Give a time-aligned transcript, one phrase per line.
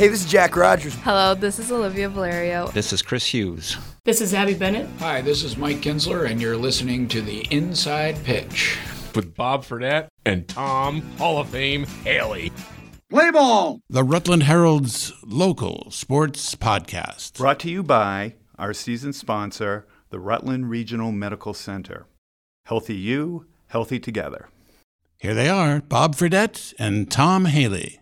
[0.00, 0.94] Hey, this is Jack Rogers.
[1.02, 2.68] Hello, this is Olivia Valerio.
[2.68, 3.76] This is Chris Hughes.
[4.02, 4.88] This is Abby Bennett.
[4.98, 8.78] Hi, this is Mike Kinsler, and you're listening to the Inside Pitch
[9.14, 12.50] with Bob Fredette and Tom Hall of Fame Haley.
[13.10, 13.82] Play ball!
[13.90, 17.36] The Rutland Herald's local sports podcast.
[17.36, 22.06] Brought to you by our season sponsor, the Rutland Regional Medical Center.
[22.64, 24.48] Healthy you, healthy together.
[25.18, 27.99] Here they are, Bob Fredette and Tom Haley.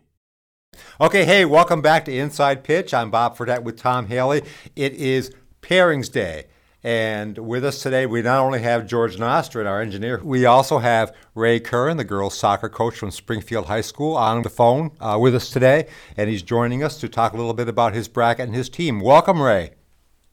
[1.01, 2.93] Okay, hey, welcome back to Inside Pitch.
[2.93, 4.43] I'm Bob Fredette with Tom Haley.
[4.77, 5.33] It is
[5.63, 6.47] Pairings Day.
[6.85, 11.15] And with us today, we not only have George Nostrin, our engineer, we also have
[11.35, 15.35] Ray Curren, the girls' soccer coach from Springfield High School, on the phone uh, with
[15.35, 15.89] us today.
[16.17, 19.01] And he's joining us to talk a little bit about his bracket and his team.
[19.01, 19.73] Welcome, Ray.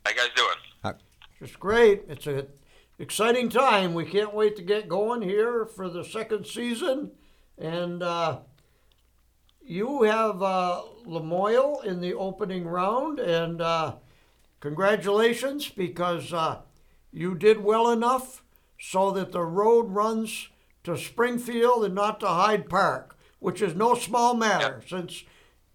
[0.05, 0.55] How you guys doing?
[0.83, 0.93] Uh,
[1.41, 2.03] it's great.
[2.07, 2.47] It's an
[2.99, 3.95] exciting time.
[3.95, 7.11] We can't wait to get going here for the second season.
[7.57, 8.39] And uh,
[9.65, 13.95] you have uh, Lamoille in the opening round, and uh,
[14.59, 16.59] congratulations because uh,
[17.11, 18.43] you did well enough
[18.79, 20.49] so that the road runs
[20.83, 24.89] to Springfield and not to Hyde Park, which is no small matter yep.
[24.89, 25.23] since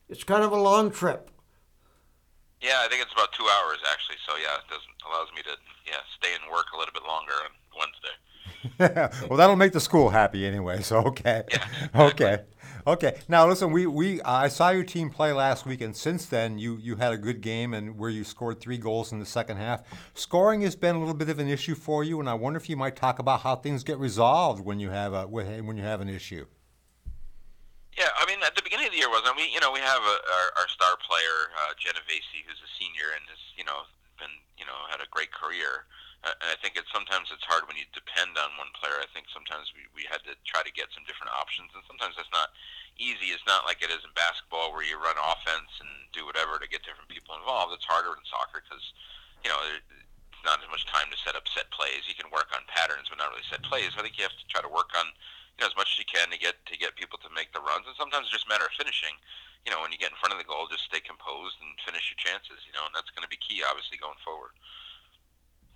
[0.08, 1.30] it's kind of a long trip.
[2.60, 4.16] Yeah, I think it's about two hours actually.
[4.27, 7.32] So yeah, it does allows me to yeah stay and work a little bit longer
[7.32, 9.27] on Wednesday.
[9.28, 10.82] well, that'll make the school happy anyway.
[10.82, 12.00] So okay, yeah, exactly.
[12.27, 12.42] okay.
[12.86, 13.19] Okay.
[13.28, 16.78] Now listen, we, we I saw your team play last week, and since then you
[16.81, 19.83] you had a good game, and where you scored three goals in the second half.
[20.14, 22.69] Scoring has been a little bit of an issue for you, and I wonder if
[22.69, 26.00] you might talk about how things get resolved when you have a when you have
[26.00, 26.47] an issue.
[27.98, 29.50] Yeah, I mean, at the beginning of the year, wasn't we?
[29.53, 33.27] You know, we have a, our, our star player uh, Genovese, who's a senior and
[33.28, 33.84] has you know
[34.17, 35.84] been you know had a great career.
[36.20, 39.00] And I think it's sometimes it's hard when you depend on one player.
[39.00, 42.12] I think sometimes we, we had to try to get some different options, and sometimes
[42.12, 42.52] that's not
[43.00, 43.32] easy.
[43.32, 46.68] It's not like it is in basketball where you run offense and do whatever to
[46.68, 47.72] get different people involved.
[47.72, 48.84] It's harder in soccer because
[49.41, 52.04] you know it's not as much time to set up set plays.
[52.04, 53.97] You can work on patterns, but not really set plays.
[53.97, 55.09] I think you have to try to work on
[55.56, 57.64] you know as much as you can to get to get people to make the
[57.64, 59.16] runs, and sometimes it's just a matter of finishing.
[59.64, 62.12] You know, when you get in front of the goal, just stay composed and finish
[62.12, 62.64] your chances.
[62.69, 64.56] You know, and that's going to be key, obviously, going forward.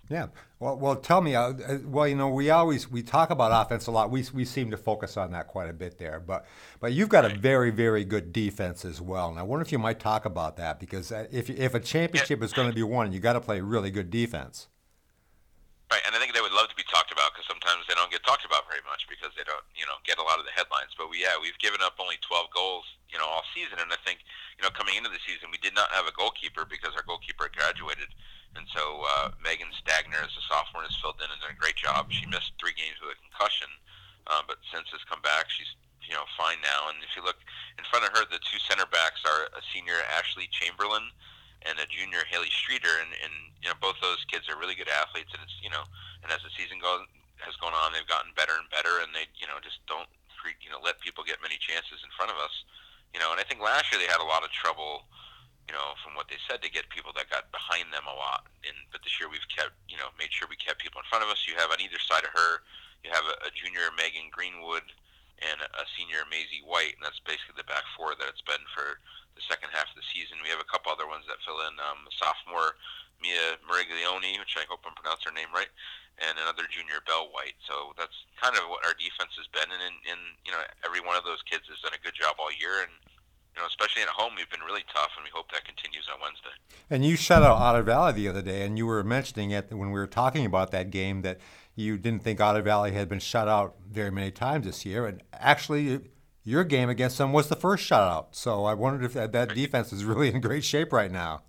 [0.09, 0.27] Yeah.
[0.59, 1.35] Well, well, tell me.
[1.35, 4.11] Uh, uh, well, you know, we always we talk about offense a lot.
[4.11, 6.19] We we seem to focus on that quite a bit there.
[6.19, 6.45] But
[6.79, 9.29] but you've got a very very good defense as well.
[9.29, 12.43] And I wonder if you might talk about that because uh, if if a championship
[12.43, 14.67] is going to be won, you got to play really good defense.
[15.93, 18.09] Right, and I think they would love to be talked about because sometimes they don't
[18.09, 20.53] get talked about very much because they don't, you know, get a lot of the
[20.57, 20.89] headlines.
[20.97, 23.99] But we, yeah, we've given up only 12 goals, you know, all season, and I
[24.01, 24.25] think,
[24.57, 27.53] you know, coming into the season, we did not have a goalkeeper because our goalkeeper
[27.53, 28.09] graduated
[28.55, 31.75] and so uh, Megan Stagner, as a sophomore, has filled in and done a great
[31.75, 32.07] job.
[32.09, 33.67] She missed three games with a concussion,
[34.31, 35.69] uh, but since has come back, she's
[36.07, 36.87] you know fine now.
[36.87, 37.39] And if you look
[37.75, 41.11] in front of her, the two center backs are a senior Ashley Chamberlain
[41.67, 44.89] and a junior Haley Streeter, and, and you know both those kids are really good
[44.89, 45.35] athletes.
[45.35, 45.83] And it's you know,
[46.23, 47.03] and as the season goes
[47.43, 50.07] has gone on, they've gotten better and better, and they you know just don't
[50.63, 52.53] you know let people get many chances in front of us.
[53.11, 55.07] You know, and I think last year they had a lot of trouble
[55.65, 58.45] you know, from what they said, to get people that got behind them a lot.
[58.65, 61.25] And but this year we've kept, you know, made sure we kept people in front
[61.25, 61.45] of us.
[61.49, 62.61] You have on either side of her,
[63.01, 64.85] you have a, a junior Megan Greenwood
[65.43, 68.99] and a, senior Maisie White, and that's basically the back four that it's been for
[69.35, 70.39] the second half of the season.
[70.39, 71.75] We have a couple other ones that fill in.
[71.79, 72.79] Um, sophomore
[73.19, 75.71] Mia Meriglione, which I hope I'm pronouncing her name right,
[76.19, 77.55] and another junior Bell White.
[77.63, 81.03] So that's kind of what our defense has been, and, and, and you know, every
[81.03, 82.91] one of those kids has done a good job all year, and
[83.55, 86.19] you know, especially at home, we've been really tough, and we hope that continues on
[86.21, 86.49] Wednesday.
[86.89, 89.91] And you shut out Otter Valley the other day, and you were mentioning it when
[89.91, 91.39] we were talking about that game that
[91.75, 95.23] you didn't think Otter Valley had been shut out very many times this year, and
[95.33, 96.01] actually.
[96.47, 99.91] Your game against them was the first shutout, so I wondered if that, that defense
[99.91, 101.41] is really in great shape right now.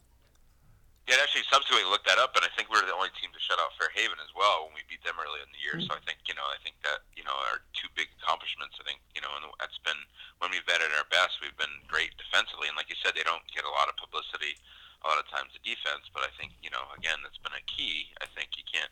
[1.06, 3.38] Yeah, actually, subsequently looked that up, and I think we were the only team to
[3.38, 5.78] shut out Fairhaven as well when we beat them early in the year.
[5.78, 5.86] Mm-hmm.
[5.86, 8.74] So I think you know, I think that you know, our two big accomplishments.
[8.82, 9.98] I think you know, and that's been
[10.42, 11.38] when we've been at our best.
[11.38, 14.58] We've been great defensively, and like you said, they don't get a lot of publicity
[15.04, 16.10] a lot of times the defense.
[16.10, 18.10] But I think you know, again, that's been a key.
[18.18, 18.91] I think you can't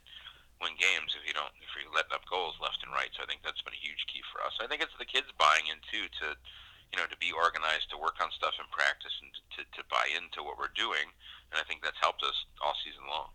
[0.63, 3.11] win games if you don't if you're letting up goals left and right.
[3.19, 4.55] So I think that's been a huge key for us.
[4.63, 6.39] I think it's the kids buying in too to
[6.95, 10.07] you know to be organized, to work on stuff in practice, and to, to buy
[10.15, 11.11] into what we're doing.
[11.55, 13.29] And I think that's helped us all season long.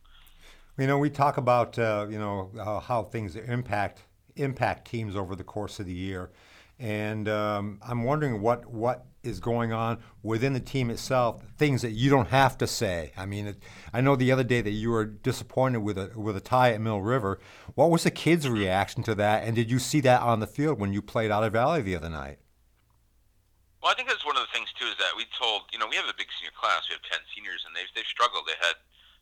[0.78, 4.04] You know, we talk about uh, you know uh, how things impact
[4.36, 6.32] impact teams over the course of the year,
[6.78, 11.44] and um, I'm wondering what what is going on within the team itself.
[11.58, 13.12] Things that you don't have to say.
[13.18, 13.64] I mean, it,
[13.94, 16.82] I know the other day that you were disappointed with a with a tie at
[16.82, 17.40] Mill River.
[17.76, 19.44] What was the kids' reaction to that?
[19.44, 22.10] And did you see that on the field when you played Otter Valley the other
[22.10, 22.40] night?
[23.80, 25.88] Well, I think that's one of the things too is that we told you know
[25.88, 26.88] we have a big senior class.
[26.88, 28.44] We have ten seniors, and they've they've struggled.
[28.44, 28.76] They had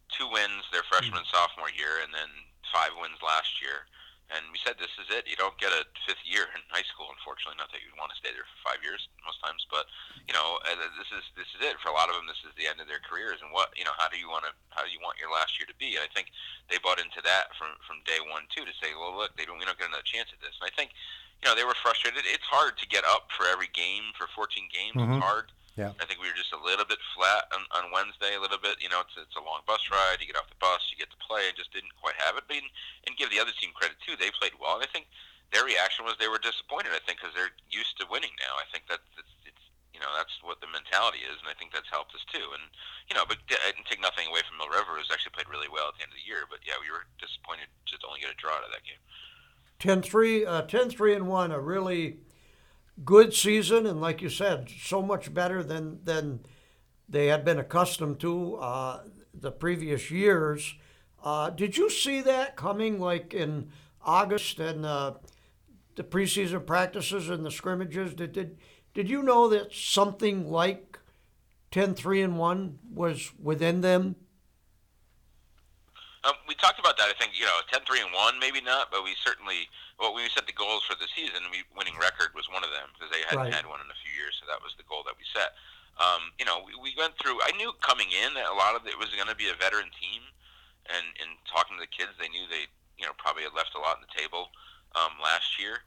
[0.09, 2.30] two wins their freshman and sophomore year, and then
[2.74, 3.86] five wins last year.
[4.27, 5.24] And we said this is it.
[5.24, 7.56] You don't get a fifth year in high school, unfortunately.
[7.56, 9.88] Not that you'd want to stay there for five years most times, but
[10.27, 12.27] you know uh, this is this is it for a lot of them.
[12.27, 14.44] This is the end of their careers, and what you know how do you want
[14.44, 15.95] to how do you want your last year to be?
[15.95, 16.35] And I think
[16.68, 19.56] they bought into that from from day one too to say, well, look, they don't
[19.57, 20.59] we don't get another chance at this.
[20.59, 20.91] And I think
[21.39, 22.27] you know they were frustrated.
[22.27, 25.00] It's hard to get up for every game for 14 games.
[25.00, 25.18] Mhm.
[25.18, 25.56] It's hard.
[25.77, 25.94] Yeah.
[26.01, 28.81] I think we were just a little bit flat on, on Wednesday, a little bit.
[28.81, 30.18] You know, it's, it's a long bus ride.
[30.18, 32.50] You get off the bus, you get to play, and just didn't quite have it.
[32.50, 34.18] But and give the other team credit too.
[34.18, 35.06] They played well, and I think
[35.53, 36.97] their reaction was they were disappointed.
[36.97, 38.57] I think because they're used to winning now.
[38.57, 41.77] I think that it's, it's you know that's what the mentality is, and I think
[41.77, 42.57] that's helped us too.
[42.57, 42.65] And
[43.06, 45.69] you know, but I didn't take nothing away from Mill River, who's actually played really
[45.69, 46.50] well at the end of the year.
[46.50, 48.97] But yeah, we were disappointed just to only get a draw out of that game.
[49.77, 52.18] 10-3, uh, 10-3 and one, a really
[53.04, 56.42] good season, and like you said, so much better than than
[57.10, 59.04] they had been accustomed to uh,
[59.34, 60.76] the previous years.
[61.24, 63.70] Uh, did you see that coming, like in
[64.04, 65.14] August and uh,
[65.96, 68.14] the preseason practices and the scrimmages?
[68.14, 68.58] Did did
[68.94, 70.98] did you know that something like
[71.72, 74.16] 10-3 and one was within them?
[76.25, 77.10] Um, we talked about that.
[77.10, 79.69] I think you know, 10-3 and one, maybe not, but we certainly.
[80.00, 82.69] Well, when we set the goals for the season, we winning record was one of
[82.69, 83.54] them because they hadn't Right.
[83.54, 85.58] had one in a few years, so that was the goal that we set.
[85.98, 87.42] Um, you know, we, we went through.
[87.42, 89.90] I knew coming in that a lot of it was going to be a veteran
[89.98, 90.22] team,
[90.90, 92.70] and and talking to the kids, they knew they
[93.02, 94.54] you know probably had left a lot on the table
[94.94, 95.81] um, last year.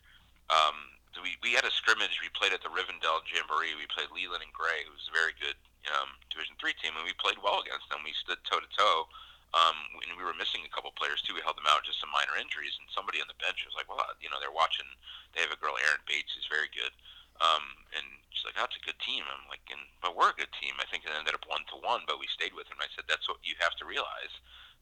[0.50, 2.18] Um, so we we had a scrimmage.
[2.18, 3.78] We played at the Rivendell Jamboree.
[3.78, 5.54] We played Leland and Gray, who was a very good
[5.94, 8.02] um, Division three team, and we played well against them.
[8.02, 9.06] We stood toe to toe.
[9.50, 11.34] Um, and we were missing a couple players too.
[11.34, 13.90] We held them out just some minor injuries, and somebody on the bench was like,
[13.90, 14.86] "Well, you know, they're watching.
[15.34, 16.94] They have a girl, Erin Bates, who's very good."
[17.42, 20.54] Um, and she's like, "That's a good team." I'm like, and, "But we're a good
[20.54, 22.78] team." I think it ended up one to one, but we stayed with them.
[22.78, 24.34] I said, "That's what you have to realize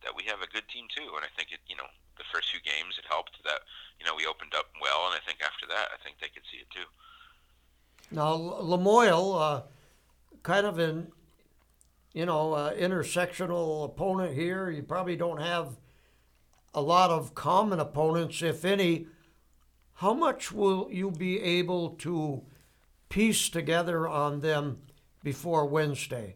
[0.04, 1.88] that we have a good team too." And I think it, you know,
[2.20, 3.64] the first few games it helped that
[3.96, 6.44] you know we opened up well, and I think after that, I think they could
[6.52, 6.88] see it too.
[8.10, 9.62] Now, Lamoille, uh,
[10.42, 11.12] kind of an,
[12.18, 14.70] you know, uh, intersectional opponent here.
[14.70, 15.78] You probably don't have
[16.74, 19.06] a lot of common opponents, if any.
[20.02, 22.42] How much will you be able to
[23.08, 24.78] piece together on them
[25.22, 26.34] before Wednesday?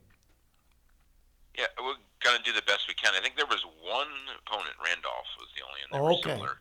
[1.59, 3.15] Yeah, we're gonna do the best we can.
[3.19, 4.07] I think there was one
[4.47, 6.31] opponent, Randolph was the only, and they Oh, okay.
[6.31, 6.59] similar.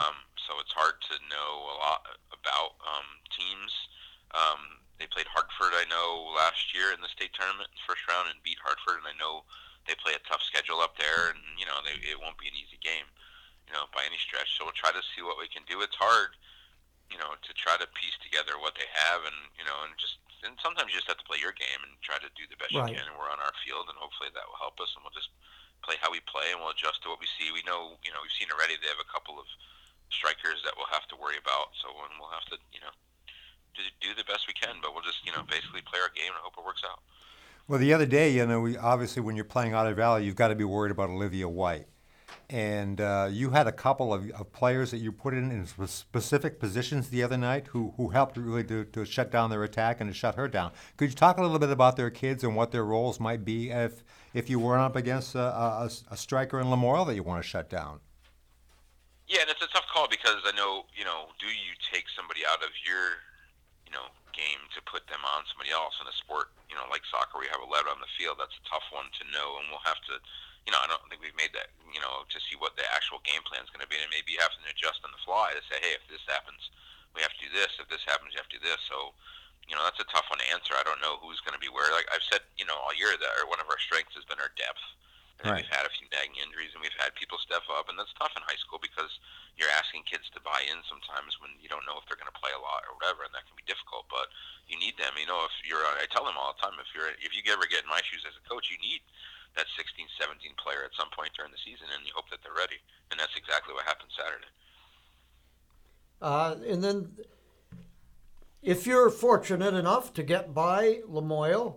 [0.00, 2.02] Um, so it's hard to know a lot
[2.34, 3.72] about um, teams.
[4.34, 8.40] Um, they played Hartford, I know, last year in the state tournament, first round, and
[8.40, 9.04] beat Hartford.
[9.04, 9.44] And I know
[9.84, 12.56] they play a tough schedule up there, and you know they, it won't be an
[12.56, 13.06] easy game,
[13.68, 14.56] you know, by any stretch.
[14.56, 15.84] So we'll try to see what we can do.
[15.84, 16.34] It's hard,
[17.12, 20.18] you know, to try to piece together what they have, and you know, and just
[20.44, 22.72] and sometimes you just have to play your game and try to do the best
[22.72, 22.92] Right.
[22.92, 23.04] you can.
[23.08, 25.32] And we're on our field, and hopefully that will help us, and we'll just
[25.84, 27.52] play how we play, and we'll adjust to what we see.
[27.52, 29.46] We know, you know, we've seen already they have a couple of
[30.10, 31.74] strikers that we'll have to worry about.
[31.82, 32.92] So and we'll have to, you know,
[33.76, 34.76] do, do the best we can.
[34.82, 37.00] But we'll just, you know, basically play our game and hope it works out.
[37.68, 40.48] Well, the other day, you know, we obviously when you're playing Otter Valley, you've got
[40.48, 41.88] to be worried about Olivia White,
[42.48, 46.60] and uh, you had a couple of, of players that you put in in specific
[46.60, 50.08] positions the other night who who helped really to, to shut down their attack and
[50.08, 50.70] to shut her down.
[50.96, 53.70] Could you talk a little bit about their kids and what their roles might be
[53.70, 57.42] if if you weren't up against a, a, a striker in Lamoille that you want
[57.42, 58.00] to shut down?
[59.26, 62.46] Yeah, and it's a tough call because I know, you know, do you take somebody
[62.46, 63.18] out of your,
[64.36, 67.50] game to put them on somebody else in a sport, you know, like soccer, you
[67.50, 68.36] have a lead on the field?
[68.36, 70.20] That's a tough one to know, and we'll have to,
[70.68, 73.24] you know, I don't think we've made that, you know, to see what the actual
[73.24, 75.56] game plan is going to be, and maybe you have to adjust on the fly
[75.56, 76.70] to say, hey, if this happens,
[77.16, 77.72] we have to do this.
[77.80, 78.78] If this happens, you have to do this.
[78.92, 79.16] So,
[79.64, 80.76] you know, that's a tough one to answer.
[80.76, 81.88] I don't know who's going to be where.
[81.90, 84.52] Like I've said, you know, all year that one of our strengths has been our
[84.54, 84.84] depth.
[85.40, 85.60] And Right.
[85.60, 88.32] we've had a few nagging injuries, and we've had people step up, and that's tough
[88.32, 89.12] in high school because
[89.60, 92.40] you're asking kids to buy in sometimes when you don't know if they're going to
[92.40, 94.08] play a lot or whatever, and that can be difficult.
[94.08, 94.32] But
[94.64, 95.12] you need them.
[95.20, 97.68] You know, if you're, I tell them all the time, if you're, if you ever
[97.68, 99.04] get in my shoes as a coach, you need
[99.60, 102.56] that 16, 17 player at some point during the season, and you hope that they're
[102.56, 102.80] ready.
[103.12, 104.52] And that's exactly what happened Saturday.
[106.20, 107.12] Uh, and then,
[108.62, 111.76] if you're fortunate enough to get by Lamoille,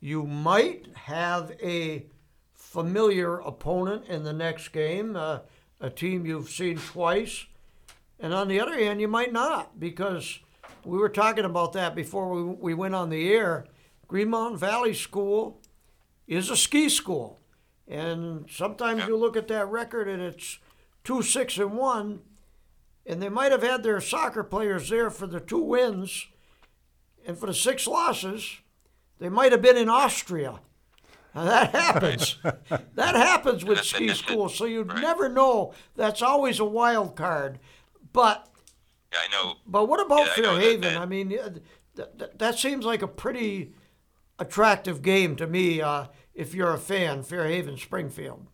[0.00, 2.06] you might have a
[2.72, 5.40] familiar opponent in the next game, uh,
[5.78, 7.44] a team you've seen twice.
[8.18, 10.38] And on the other hand, you might not, because
[10.82, 13.66] we were talking about that before we, we went on the air.
[14.08, 15.60] Green Mountain Valley School
[16.26, 17.40] is a ski school.
[17.86, 20.58] And sometimes you look at that record and it's
[21.04, 22.20] two, six, and one,
[23.04, 26.26] and they might have had their soccer players there for the two wins,
[27.26, 28.60] and for the six losses,
[29.18, 30.60] they might have been in Austria.
[31.34, 32.36] Now, that happens.
[32.94, 35.72] that happens with ski schools, so you never know.
[35.96, 37.58] That's always a wild card.
[38.12, 38.46] But
[39.12, 39.54] Yeah, I know.
[39.66, 40.80] but what about Yeah, that- Fairhaven?
[40.82, 41.48] that- I mean, uh,
[41.96, 43.72] th- th- that seems like a pretty
[44.38, 45.80] attractive game to me.
[45.80, 48.46] Uh, if you're a fan, Fairhaven Springfield.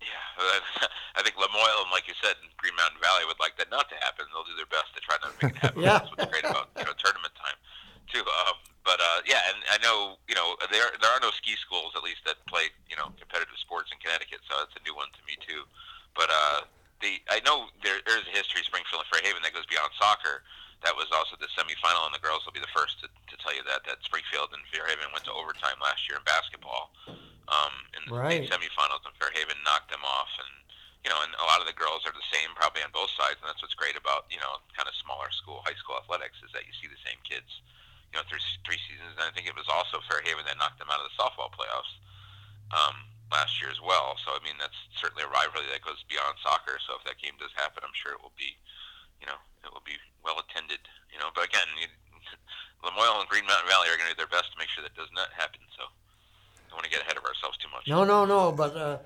[0.00, 0.08] Yeah,
[1.16, 3.94] I think Lamoille and like you said, Green Mountain Valley would like that not to
[4.02, 4.26] happen.
[4.32, 5.82] They'll do their best to try not to make it happen.
[5.86, 5.98] Yeah.
[5.98, 7.58] That's what's great about you know tournament time,
[8.12, 8.20] too.
[8.22, 8.54] Um,
[8.88, 12.00] but uh, yeah, and I know you know there there are no ski schools at
[12.00, 15.20] least that play you know competitive sports in Connecticut, so that's a new one to
[15.28, 15.68] me too.
[16.16, 16.64] But uh,
[17.04, 19.92] the I know there there is a history of Springfield and Fairhaven that goes beyond
[20.00, 20.40] soccer.
[20.88, 23.52] That was also the semifinal, and the girls will be the first to, to tell
[23.52, 26.88] you that that Springfield and Fairhaven went to overtime last year in basketball.
[27.48, 28.44] Um, in the Right.
[28.44, 30.52] semifinals, and Fairhaven knocked them off, and
[31.04, 33.40] you know, and a lot of the girls are the same probably on both sides,
[33.40, 36.52] and that's what's great about you know kind of smaller school, high school athletics is
[36.56, 37.48] that you see the same kids,
[38.12, 39.16] you know, through three seasons.
[39.16, 41.92] And I think it was also Fairhaven that knocked them out of the softball playoffs
[42.72, 44.16] um, last year as well.
[44.24, 46.80] So I mean, that's certainly a rivalry that goes beyond soccer.
[46.84, 48.56] So if that game does happen, I'm sure it will be,
[49.20, 50.80] you know, it will be well attended.
[51.12, 51.88] You know, but again, you,
[52.84, 54.96] Lamoille and Green Mountain Valley are going to do their best to make sure that
[54.96, 55.60] does not happen.
[55.76, 55.88] So
[56.68, 57.88] don't want to get ahead of ourselves too much.
[57.88, 58.52] No, no, no.
[58.52, 58.98] But uh,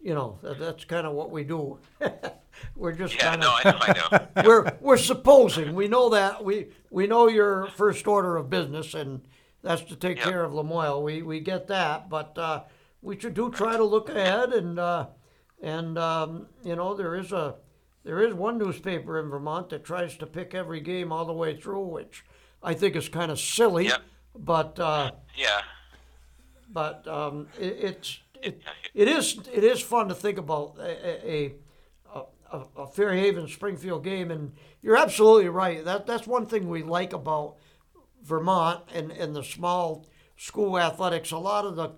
[0.00, 1.78] you know, that, that's kind of what we do.
[2.76, 3.78] we're just Yeah, kind no, of I know,
[4.10, 4.42] I know.
[4.48, 9.22] we're we're supposing we know that we we know your first order of business, and
[9.62, 10.24] that's to take Yeah.
[10.30, 11.02] care of Lamoille.
[11.02, 12.62] We we get that, but uh,
[13.02, 15.06] we should do try to look ahead, and uh,
[15.62, 17.56] and um, you know there is a
[18.04, 21.54] there is one newspaper in Vermont that tries to pick every game all the way
[21.56, 22.24] through, which
[22.62, 23.86] I think is kind of silly.
[23.86, 24.02] Yep.
[24.38, 25.60] But uh, Yeah,
[26.72, 28.62] but um, it, it's it,
[28.94, 31.52] it is it is fun to think about a a,
[32.52, 34.52] a, a, Fairhaven Springfield game, and
[34.82, 35.84] you're absolutely right.
[35.84, 37.56] That that's one thing we like about
[38.22, 41.30] Vermont and, and the small school athletics.
[41.30, 41.90] A lot of the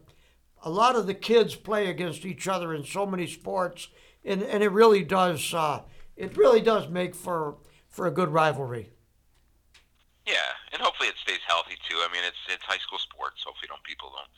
[0.64, 3.88] a lot of the kids play against each other in so many sports,
[4.24, 5.82] and, and it really does uh,
[6.16, 7.56] it really does make for
[7.88, 8.90] for a good rivalry.
[10.26, 11.96] yeah, and hopefully it stays healthy too.
[11.96, 13.42] I mean, it's it's high school sports.
[13.44, 14.28] Hopefully, don't people don't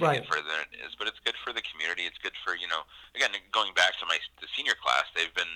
[0.00, 0.24] Right.
[0.24, 0.96] further than it is.
[0.96, 2.08] But it's good for the community.
[2.08, 2.82] It's good for you know.
[3.14, 5.50] Again, going back to my the senior class, they've been.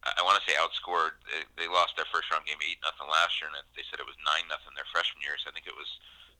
[0.00, 1.20] I want to say outscored.
[1.28, 4.00] They, they lost their first round game eight nothing last year, and it- they said
[4.00, 5.36] it was nine nothing their freshman year.
[5.40, 5.88] So I think it was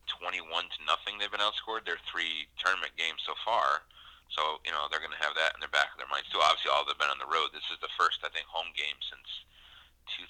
[0.09, 1.17] twenty one to nothing.
[1.21, 3.85] They've been outscored their three tournament games so far.
[4.33, 6.41] So you know they're going to have that in the back of their minds too.
[6.41, 7.53] Obviously, all have been on the road.
[7.53, 9.29] This is the first I think home game since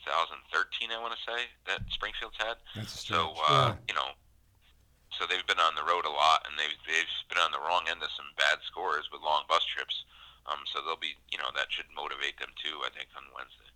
[0.03, 0.91] 2013.
[0.91, 2.57] I want to say that Springfield's had.
[2.75, 4.11] That's So uh, you know,
[5.21, 7.85] so they've been on the road a lot, and they've they've been on the wrong
[7.87, 10.03] end of some bad scores with long bus trips.
[10.47, 12.81] Um, so they'll be, you know, that should motivate them too.
[12.83, 13.69] I think on Wednesday.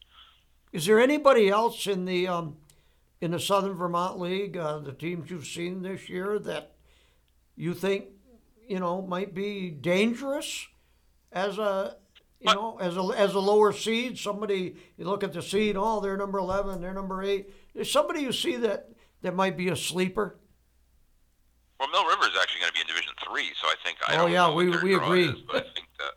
[0.73, 2.57] Is there anybody else in the um,
[3.21, 6.73] in the Southern Vermont League, uh, the teams you've seen this year, that
[7.55, 8.05] you think
[8.67, 10.67] you know might be dangerous
[11.31, 11.97] as a
[12.39, 14.17] you know as a as a lower seed?
[14.17, 17.51] Somebody you look at the seed, oh, they're number eleven, they're number eight.
[17.75, 18.89] There's somebody you see that
[19.21, 20.37] that might be a sleeper.
[21.79, 24.15] Well, Mill River is actually going to be in Division Three, so I think I
[24.15, 25.27] Oh, don't yeah, we- we agree.
[25.27, 26.15] is, but I think that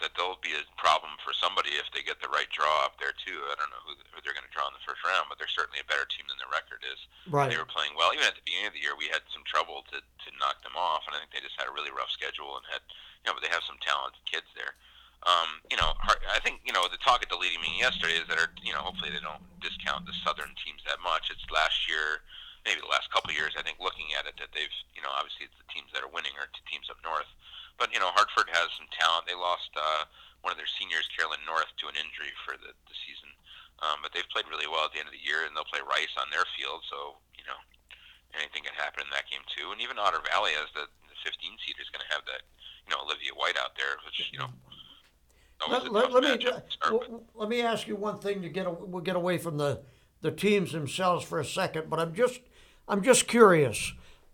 [0.00, 3.12] that there'll be a problem for somebody if they get the right draw up there
[3.12, 3.36] too.
[3.52, 5.52] I don't know who, who they're going to draw in the first round, but they're
[5.52, 6.96] certainly a better team than their record is.
[7.28, 7.52] Right.
[7.52, 8.08] They were playing well.
[8.16, 10.72] Even at the beginning of the year, we had some trouble to, to knock them
[10.72, 12.80] off, and I think they just had a really rough schedule and had,
[13.20, 14.72] you know, but they have some talented kids there.
[15.28, 15.92] Um, you know,
[16.32, 18.72] I think you know the talk at the leading meeting yesterday is that, are, you
[18.72, 21.28] know, hopefully they don't discount the Southern teams that much.
[21.28, 22.24] It's last year,
[22.64, 23.56] maybe the last couple of years.
[23.56, 26.12] I think looking at it, that they've, you know, obviously it's the teams that are
[26.12, 27.28] winning are teams up north,
[27.80, 29.24] but you know, Hartford has some talent.
[29.24, 30.04] They lost uh,
[30.44, 33.32] one of their seniors, Carolyn North, to an injury for the, the season,
[33.80, 35.80] um, but they've played really well at the end of the year, and they'll play
[35.80, 36.84] Rice on their field.
[36.88, 37.56] So you know,
[38.36, 39.72] anything can happen in that game too.
[39.72, 41.32] And even Otter Valley as the, the 15
[41.64, 42.44] seed is going to have that,
[42.84, 44.52] you know, Olivia White out there, which you know.
[45.68, 46.40] Let, let, let me
[46.70, 49.82] start let me ask you one thing to get we'll get away from the
[50.22, 52.40] the teams themselves for a second, but I'm just
[52.90, 53.92] I'm just curious.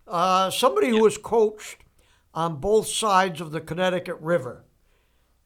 [0.08, 1.84] Uh, somebody who has coached
[2.32, 4.64] on both sides of the Connecticut River,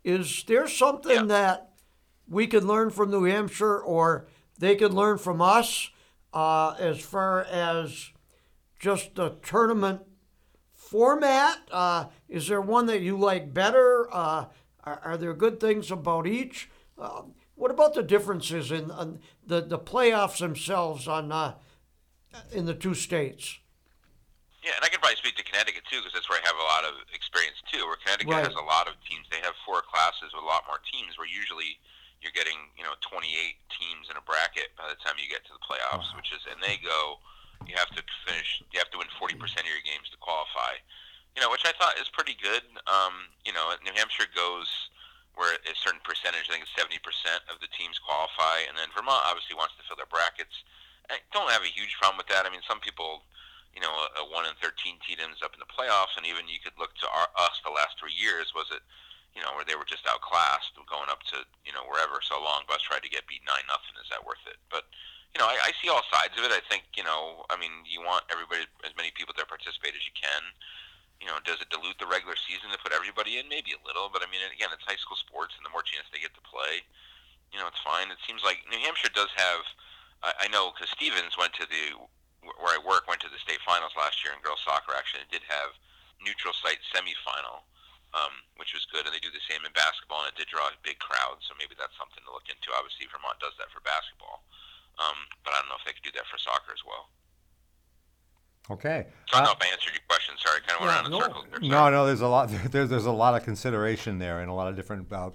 [0.04, 1.22] is there something Yeah.
[1.24, 1.72] that
[2.28, 5.90] we can learn from New Hampshire, or they can learn from us,
[6.32, 8.10] uh, as far as
[8.78, 10.02] just the tournament
[10.72, 11.58] format?
[11.72, 14.08] Uh, is there one that you like better?
[14.12, 14.46] Uh,
[14.84, 16.70] are, are there good things about each?
[16.96, 17.22] Uh,
[17.56, 21.54] what about the differences in on the the playoffs themselves on uh,
[22.52, 23.58] in the two states?
[24.60, 26.68] Yeah, and I can probably speak to Connecticut too, because that's where I have a
[26.68, 27.80] lot of experience too.
[27.88, 28.44] Where Connecticut Right.
[28.44, 29.24] has a lot of teams.
[29.32, 31.16] They have four classes with a lot more teams.
[31.16, 31.80] Where usually
[32.20, 33.24] you're getting you know 28
[33.72, 36.60] teams in a bracket by the time you get to the playoffs, which is and
[36.60, 37.18] they go
[37.68, 38.60] you have to finish.
[38.72, 40.80] You have to win 40% of your games to qualify.
[41.36, 42.64] You know, which I thought is pretty good.
[42.88, 44.66] Um, you know, New Hampshire goes
[45.36, 46.96] where a certain percentage, I think it's 70%
[47.52, 50.52] of the teams qualify, and then Vermont obviously wants to fill their brackets.
[51.10, 52.46] I don't have a huge problem with that.
[52.46, 53.26] I mean, some people,
[53.74, 56.62] you know, a, one in 13 team ends up in the playoffs, and even you
[56.62, 58.54] could look to our, us the last three years.
[58.54, 58.82] Was it,
[59.34, 62.64] you know, where they were just outclassed, going up to you know wherever so long,
[62.70, 63.98] bus tried to get beat nine nothing.
[63.98, 64.58] Is that worth it?
[64.70, 64.86] But
[65.34, 66.54] you know, I, I see all sides of it.
[66.54, 70.06] I think you know, I mean, you want everybody, as many people to participate as
[70.06, 70.42] you can
[71.20, 73.44] you know, does it dilute the regular season to put everybody in?
[73.44, 76.08] Maybe a little, but I mean, again, it's high school sports, and the more chance
[76.08, 76.80] they get to play,
[77.52, 78.08] you know, it's fine.
[78.08, 79.62] It seems like New Hampshire does have.
[80.22, 81.96] I, I know because Stevens went to the
[82.42, 84.96] where I work went to the state finals last year in girls soccer.
[84.96, 85.76] Actually, it did have
[86.24, 87.64] neutral site semifinal,
[88.16, 90.68] um, which was good, and they do the same in basketball, and it did draw
[90.72, 91.36] a big crowd.
[91.44, 92.72] So maybe that's something to look into.
[92.72, 94.40] Obviously, Vermont does that for basketball,
[94.96, 97.12] um, but I don't know if they could do that for soccer as well.
[98.70, 99.06] Okay.
[99.28, 100.34] So I don't know Uh, if I answered your question.
[100.38, 101.20] Sorry, kind of went Yeah, around in no.
[101.20, 101.44] circles.
[101.50, 101.60] there.
[101.70, 102.48] No, no, there's a lot.
[102.72, 105.30] There's there's a lot of consideration there, and a lot of different uh,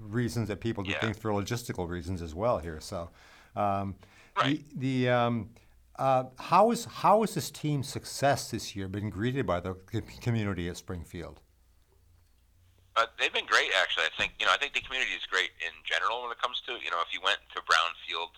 [0.00, 1.00] reasons that people do Yeah.
[1.00, 2.80] things for logistical reasons as well here.
[2.80, 3.10] So,
[3.56, 3.94] um,
[4.36, 4.64] Right.
[4.74, 5.50] the, the um,
[5.98, 9.74] uh, how is how is this team's success this year been greeted by the
[10.20, 11.40] community at Springfield?
[12.96, 14.04] Uh, they've been great, actually.
[14.04, 14.52] I think you know.
[14.52, 17.00] I think the community is great in general when it comes to you know.
[17.04, 18.36] If you went to Brownfield,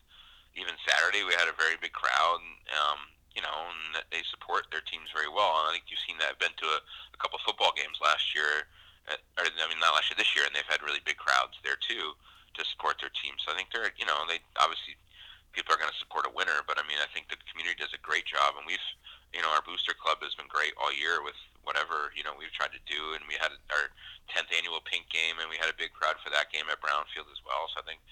[0.55, 2.39] even Saturday, we had a very big crowd.
[2.39, 3.01] And, um,
[3.35, 5.59] you know, and they support their teams very well.
[5.59, 6.31] And I think you've seen that.
[6.31, 8.71] I've been to a, a couple football games last year,
[9.11, 11.59] uh, or I mean, not last year, this year, and they've had really big crowds
[11.67, 12.15] there too
[12.55, 13.35] to support their team.
[13.43, 14.95] So I think they're you know they obviously
[15.55, 17.95] people are going to support a winner, but I mean I think the community does
[17.95, 18.83] a great job, and we've
[19.31, 22.53] you know our booster club has been great all year with whatever you know we've
[22.53, 23.95] tried to do, and we had our
[24.35, 27.31] 10th annual pink game, and we had a big crowd for that game at Brownfield
[27.31, 27.71] as well.
[27.73, 28.03] So I think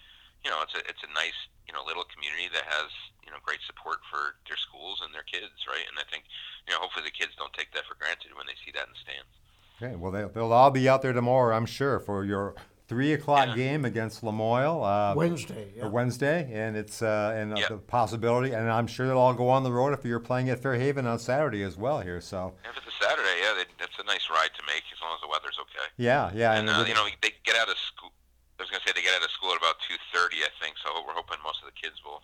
[0.47, 2.91] you know it's a it's a nice you know little community that has
[3.27, 5.87] you know great support for their schools and their kids, right?
[5.91, 6.25] And I think
[6.65, 8.95] you know hopefully the kids don't take that for granted when they see that in
[8.95, 9.35] the stands.
[9.83, 12.55] Okay, well they, they'll all be out there tomorrow, I'm sure, for your
[12.93, 13.57] three o'clock Yeah.
[13.57, 14.85] game against Lamoille.
[14.85, 15.73] Uh, Wednesday.
[15.77, 15.87] Yeah.
[15.89, 17.69] Wednesday, and it's uh, and uh, Yeah.
[17.73, 20.61] the possibility, and I'm sure they'll all go on the road if you're playing at
[20.61, 22.21] Fairhaven on Saturday as well here.
[22.21, 25.15] So If it's a Saturday, yeah, they, that's a nice ride to make as long
[25.17, 25.89] as the weather's okay.
[25.97, 28.13] yeah, yeah, And, and uh, you know, they get out of school.
[28.61, 30.77] I was gonna say they get out of school at about two thirty, I think.
[30.85, 32.23] So we're hoping most of the kids will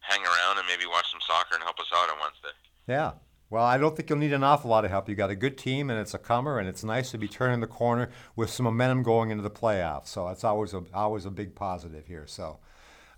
[0.00, 2.54] hang around and maybe watch some soccer and help us out on Wednesday.
[2.90, 3.12] yeah.
[3.48, 5.08] Well, I don't think you'll need an awful lot of help.
[5.08, 7.60] You got a good team, and it's a comer, and it's nice to be turning
[7.60, 10.08] the corner with some momentum going into the playoffs.
[10.08, 12.26] So it's always a always a big positive here.
[12.26, 12.58] So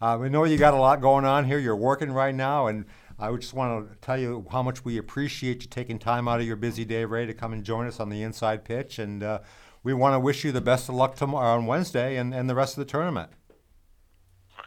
[0.02, 1.58] uh, we know you got a lot going on here.
[1.58, 2.84] You're working right now, and
[3.18, 6.46] I just want to tell you how much we appreciate you taking time out of
[6.46, 8.98] your busy day, Ray, to come and join us on the inside pitch.
[8.98, 9.40] And uh,
[9.82, 12.54] we want to wish you the best of luck tomorrow on Wednesday and, and the
[12.54, 13.30] rest of the tournament.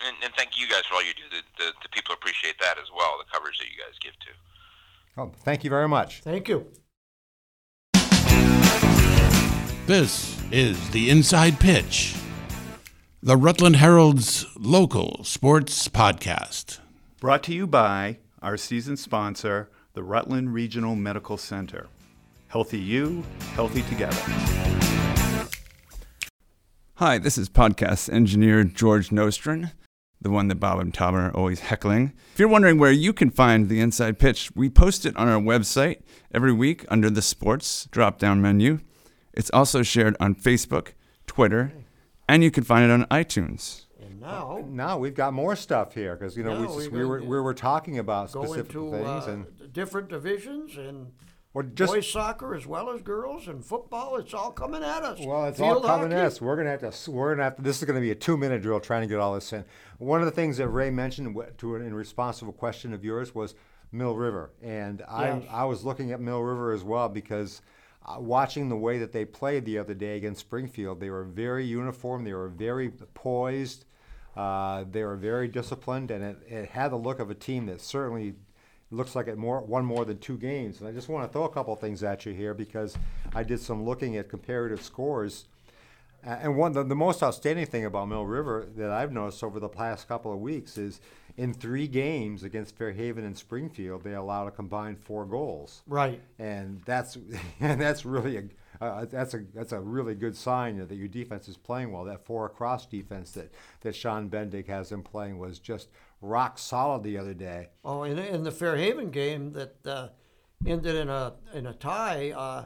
[0.03, 1.23] And, and thank you guys for all you do.
[1.29, 3.17] The, the, the people appreciate that as well.
[3.19, 4.33] The coverage that you guys give too.
[5.17, 6.21] Oh, thank you very much.
[6.21, 6.67] Thank you.
[9.85, 12.15] This is the Inside Pitch,
[13.21, 16.79] the Rutland Herald's local sports podcast.
[17.19, 21.87] Brought to you by our season sponsor, the Rutland Regional Medical Center.
[22.47, 24.21] Healthy you, healthy together.
[26.95, 29.71] Hi, this is podcast engineer George Nostrin,
[30.21, 32.13] the one that Bob and Tom are always heckling.
[32.33, 35.41] If you're wondering where you can find the inside pitch, we post it on our
[35.41, 36.01] website
[36.33, 38.79] every week under the sports drop down menu.
[39.33, 40.89] It's also shared on Facebook,
[41.25, 41.71] Twitter,
[42.27, 43.85] and you can find it on iTunes.
[43.99, 46.99] And now Now we've got more stuff here because you know we, Yeah, just, we
[46.99, 51.11] we were we were talking about specific into things uh, and different divisions and
[51.53, 54.17] well, just boys soccer as well as girls and football.
[54.17, 55.19] It's all coming at us.
[55.19, 56.15] Well, it's all coming hockey.
[56.21, 56.41] at us.
[56.41, 57.11] We're gonna have to.
[57.11, 57.61] We're gonna have to.
[57.61, 59.65] This is gonna be a two-minute drill trying to get all this in.
[59.97, 63.03] One of the things that Ray mentioned to an in response to a question of
[63.03, 63.55] yours was
[63.91, 65.43] Mill River, and I Yes.
[65.51, 67.61] I was looking at Mill River as well because.
[68.03, 71.63] Uh, watching the way that they played the other day against Springfield, they were very
[71.63, 72.23] uniform.
[72.23, 73.85] They were very poised.
[74.35, 77.79] Uh, they were very disciplined, and it, it had the look of a team that
[77.79, 78.33] certainly
[78.91, 80.79] looks like it more won more than two games.
[80.79, 82.97] And I just want to throw a couple things at you here because
[83.33, 85.45] I did some looking at comparative scores.
[86.25, 89.59] Uh, And one the, the most outstanding thing about Mill River that I've noticed over
[89.59, 90.99] the past couple of weeks is
[91.37, 96.19] in three games against Fairhaven and Springfield, they allowed a combined four goals, Right.
[96.37, 97.17] and that's
[97.61, 98.43] and that's really a
[98.83, 102.03] uh, that's a that's a really good sign that your defense is playing well.
[102.03, 103.51] That four across defense that
[103.81, 105.87] that Sean Bendig has them playing was just
[106.21, 107.69] rock solid the other day.
[107.83, 110.09] Oh, in, in the Fairhaven game that uh,
[110.65, 112.65] ended in a in a tie, uh,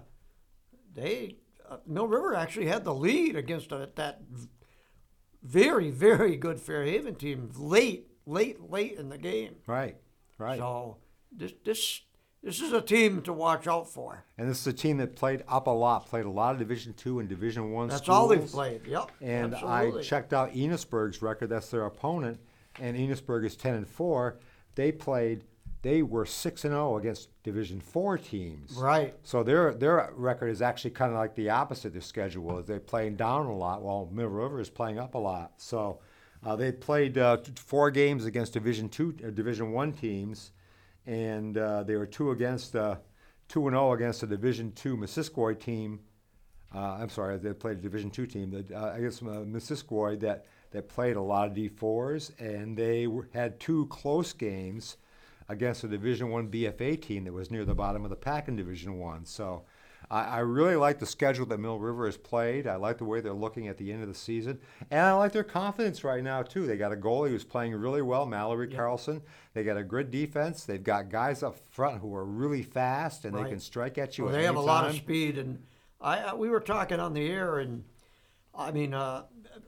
[0.94, 1.38] they
[1.70, 4.22] uh, Mill River actually had the lead against a, that
[5.42, 9.56] very very good Fairhaven team late late late in the game.
[9.68, 9.98] Right,
[10.38, 10.60] right.
[10.60, 10.98] So
[11.32, 12.02] this this
[12.46, 14.24] this is a team to watch out for.
[14.38, 16.94] And this is a team that played up a lot, played a lot of Division
[16.94, 17.88] Two and Division One.
[17.88, 18.16] That's schools.
[18.16, 18.82] all they've played.
[18.86, 19.12] Yep.
[19.20, 20.02] And absolutely.
[20.02, 21.50] I checked out Enosburg's record.
[21.50, 22.40] That's their opponent,
[22.80, 24.40] and Enosburg is ten and four.
[24.76, 25.44] They played.
[25.82, 28.72] They were six and zero against Division Four teams.
[28.74, 29.14] Right.
[29.24, 31.90] So their their record is actually kind of like the opposite.
[31.90, 35.14] of Their schedule is they're playing down a lot, while Mill River is playing up
[35.14, 35.54] a lot.
[35.58, 36.00] So
[36.44, 40.52] uh, they played uh, t- four games against Division Two, uh, Division One teams,
[41.06, 42.96] and uh, they were two against uh,
[43.48, 46.00] two and zero against a Division Two Missisquoi team.
[46.74, 50.46] Uh, I'm sorry, they played a Division Two team that uh, against uh, Missisquoi that
[50.76, 54.98] that played a lot of D4s, and they were, had two close games
[55.50, 58.56] against a Division One BFA team that was near the bottom of the pack in
[58.56, 59.26] Division One.
[59.26, 59.64] So.
[60.10, 62.68] I, I really like the schedule that Mill River has played.
[62.68, 64.60] I like the way they're looking at the end of the season,
[64.92, 66.68] and I like their confidence right now too.
[66.68, 69.24] They got a goalie who's playing really well, Mallory Carlson.
[69.56, 70.64] They got a good defense.
[70.64, 74.26] They've got guys up front who are really fast and they can strike at you.
[74.26, 75.64] Well, at they have any a lot of speed, and
[76.00, 77.84] I uh, we were talking on the air, and
[78.58, 79.24] I mean uh,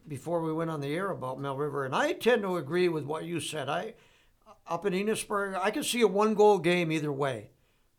[0.08, 3.06] before we went on the air about Mill River, and I tend to agree with
[3.06, 3.70] what you said.
[3.70, 3.94] I
[4.68, 7.52] up in Enosburg, I could see a one goal game either way.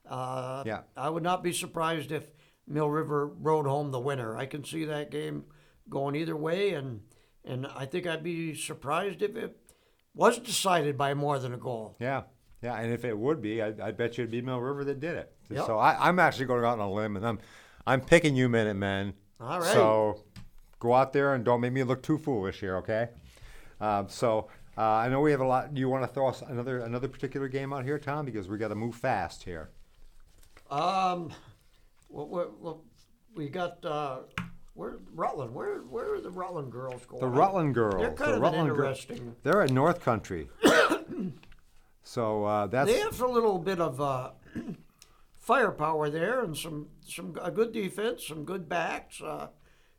[0.08, 0.82] Uh, Yeah.
[0.96, 2.30] I would not be surprised if
[2.66, 4.36] Mill River rode home the winner.
[4.36, 5.44] I can see that game
[5.88, 7.00] going either way, and
[7.44, 9.56] and I think I'd be surprised if it
[10.14, 11.96] was decided by more than a goal.
[12.00, 12.22] Yeah,
[12.62, 15.00] yeah, and if it would be, I, I bet you it'd be Mill River that
[15.00, 15.32] did it.
[15.50, 15.66] Yep.
[15.66, 17.38] So I, I'm actually going out on a limb, and I'm
[17.86, 19.14] I'm picking you, Minutemen.
[19.40, 19.72] All right.
[19.72, 20.24] So
[20.78, 23.08] go out there and don't make me look too foolish here, okay?
[23.80, 25.74] Um, so uh, I know we have a lot.
[25.74, 28.24] Do you want to throw us another another particular game out here, Tom?
[28.24, 29.70] Because we got to move fast here.
[30.70, 31.32] Um,
[32.08, 32.78] what
[33.34, 33.84] we got?
[33.84, 34.20] Uh,
[34.74, 35.54] where Rutland?
[35.54, 37.20] Where where are the Rutland girls going?
[37.20, 37.96] The Rutland girls.
[37.96, 39.34] They're kind the of Rutland interesting.
[39.42, 40.48] they're at North Country.
[42.02, 44.30] so uh, that's They have a little bit of uh,
[45.38, 49.20] firepower there, and some some a good defense, some good backs.
[49.20, 49.48] Uh,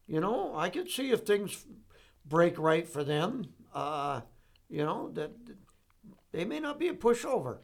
[0.10, 1.66] you know, I could see if things
[2.26, 3.46] break right for them.
[3.74, 4.22] Uh,
[4.68, 5.32] you know that
[6.32, 7.60] they may not be a pushover.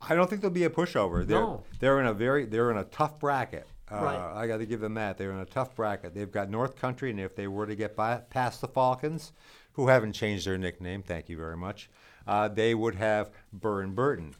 [0.00, 1.26] I don't think they'll be a pushover.
[1.26, 1.62] They're No.
[1.80, 3.66] they're in a very they're in a tough bracket.
[3.90, 4.18] Uh, Right.
[4.42, 5.16] I got to give them that.
[5.16, 6.12] They're in a tough bracket.
[6.12, 9.32] They've got North Country, and if they were to get by, past the Falcons,
[9.74, 11.88] who haven't changed their nickname, thank you very much,
[12.26, 14.34] uh, they would have Burn Burton.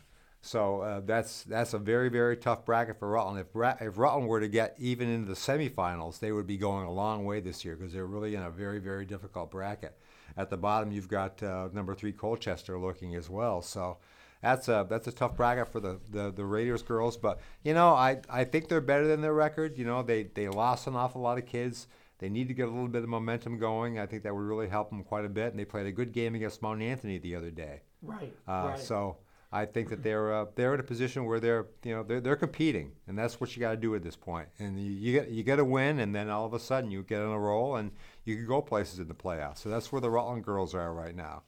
[0.47, 3.41] So uh, that's that's a very very tough bracket for Rutland.
[3.41, 6.87] If Ra- if Rutland were to get even into the semifinals, they would be going
[6.87, 9.99] a long way this year because they're really in a very very difficult bracket.
[10.37, 13.61] At the bottom, you've got uh, number three Colchester looking as well.
[13.61, 13.99] So
[14.41, 17.17] that's a that's a tough bracket for the, the, the Raiders girls.
[17.17, 19.77] But you know, I, I think they're better than their record.
[19.77, 21.89] You know, they they lost an awful lot of kids.
[22.19, 23.99] They need to get a little bit of momentum going.
[23.99, 25.51] I think that would really help them quite a bit.
[25.51, 27.83] And they played a good game against Mount Anthony the other day.
[28.01, 28.33] Right.
[28.49, 28.79] Uh, right.
[28.79, 29.17] So
[29.63, 32.37] I think that they're uh, they're in a position where they're you know they're, they're
[32.37, 34.49] competing, and that's what you got to do at this point.
[34.59, 37.03] And you, you get you get a win, and then all of a sudden you
[37.03, 37.91] get on a roll, and
[38.25, 39.59] you can go places in the playoffs.
[39.59, 41.43] So that's where the Rutland girls are right now.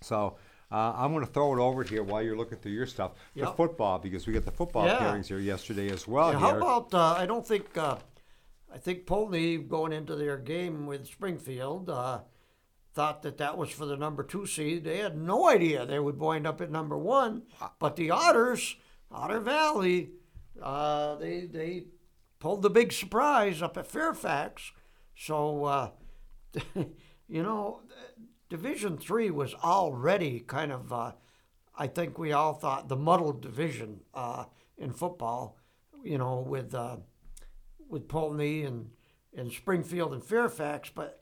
[0.00, 0.36] So.
[0.68, 3.56] Uh, I'm going to throw it over here while you're looking through your stuff Yep.
[3.56, 4.98] football because we got the football Yeah.
[4.98, 6.32] pairings here yesterday as well.
[6.32, 7.98] Yeah, how about uh, I don't think uh,
[8.74, 12.18] I think Poultney going into their game with Springfield uh,
[12.96, 14.82] thought that that was for the number two seed.
[14.82, 17.42] They had no idea they would wind up at number one.
[17.78, 18.76] But the Otters,
[19.12, 20.12] Otter Valley,
[20.60, 21.84] uh, they they
[22.40, 24.72] pulled the big surprise up at Fairfax.
[25.14, 25.90] So uh,
[27.28, 27.82] you know,
[28.48, 30.90] Division Three was already kind of.
[30.90, 31.12] Uh,
[31.78, 34.46] I think we all thought the muddled division uh,
[34.78, 35.58] in football,
[36.02, 36.96] you know, with uh,
[37.90, 38.88] with Poultney and,
[39.36, 40.90] and Springfield and Fairfax.
[40.94, 41.15] But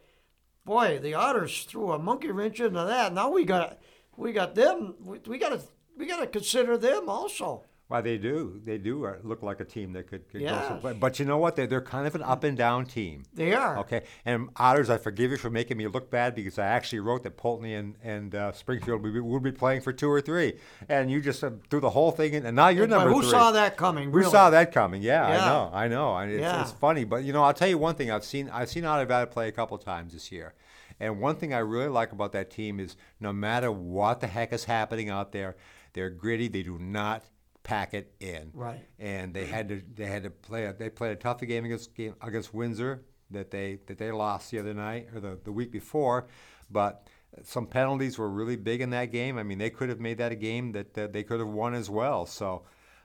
[0.65, 3.13] boy, the Otters threw a monkey wrench into that.
[3.13, 3.79] Now we got
[4.17, 4.95] we got them.
[5.01, 5.61] We, got to
[5.97, 7.65] we got to consider them also.
[7.95, 10.97] Why they do, they do uh, look like a team that could, could go someplace.
[10.99, 11.55] But you know what?
[11.55, 13.23] They're, they're kind of an up and down team.
[13.33, 13.79] They are.
[13.79, 17.23] Okay, and Otters, I forgive you for making me look bad because I actually wrote
[17.23, 20.55] that Poultney and, and uh, Springfield would be, would be playing for two or three,
[20.89, 23.23] and you just uh, threw the whole thing in, and now you're But number who
[23.23, 23.31] three.
[23.31, 24.11] saw that coming?
[24.11, 24.31] Who really?
[24.33, 25.01] saw that coming?
[25.01, 25.45] Yeah, Yeah.
[25.45, 26.35] I know, I know.
[26.35, 26.63] It's, Yeah.
[26.63, 28.11] it's funny, but you know, I'll tell you one thing.
[28.11, 30.55] I've seen I've seen Otter Valley play a couple times this year,
[30.99, 34.53] and one thing I really like about that team is no matter what the heck
[34.53, 35.55] is happening out there,
[35.93, 36.49] they're gritty.
[36.49, 37.23] They do not
[37.65, 38.51] pack it in.
[38.55, 38.87] Right.
[39.01, 41.95] And they had to they had to play a, they played a tough game against
[41.95, 45.73] game against Windsor that they that they lost the other night or the, the week
[45.73, 46.27] before,
[46.71, 47.09] but
[47.43, 49.39] some penalties were really big in that game.
[49.39, 51.75] I mean, they could have made that a game that, that they could have won
[51.75, 52.27] as well.
[52.27, 52.63] So.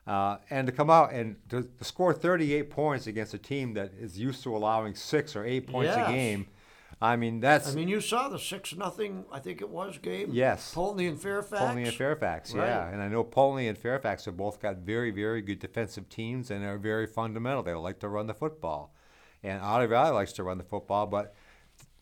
[0.07, 3.91] Uh, and to come out and to, to score 38 points against a team that
[3.99, 6.09] is used to allowing six or eight points Yes.
[6.09, 6.47] a game,
[7.01, 9.23] I mean, that's I mean, you saw the six nothing.
[9.31, 10.29] I think it was game.
[10.33, 10.73] Yes.
[10.75, 11.61] Poultney and Fairfax.
[11.63, 12.67] Poultney and Fairfax, Right.
[12.67, 12.89] yeah.
[12.89, 16.65] And I know Poultney and Fairfax have both got very, very good defensive teams and
[16.65, 17.63] are very fundamental.
[17.63, 18.93] They like to run the football.
[19.43, 21.33] And Otter Valley likes to run the football, but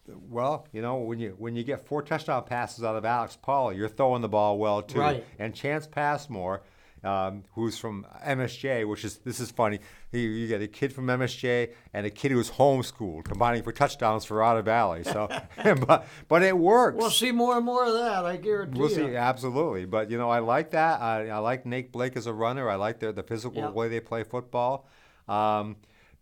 [0.07, 3.73] well, you know, when you when you get four touchdown passes out of Alex Paul,
[3.73, 4.99] you're throwing the ball well too.
[4.99, 5.23] Right.
[5.37, 6.63] And Chance Passmore,
[7.03, 9.79] um, who's from MSJ, which is this is funny.
[10.11, 14.25] You, you get a kid from MSJ and a kid who's homeschooled, combining for touchdowns
[14.25, 15.03] for Otter Valley.
[15.03, 15.27] So,
[15.87, 16.97] but but it works.
[16.97, 18.25] We'll see more and more of that.
[18.25, 18.95] I guarantee We'll you.
[18.95, 19.85] see, absolutely.
[19.85, 21.01] But you know, I like that.
[21.01, 22.69] I, I like Nate Blake as a runner.
[22.69, 23.69] I like their the physical Yeah.
[23.71, 24.87] way they play football.
[25.27, 25.77] Um,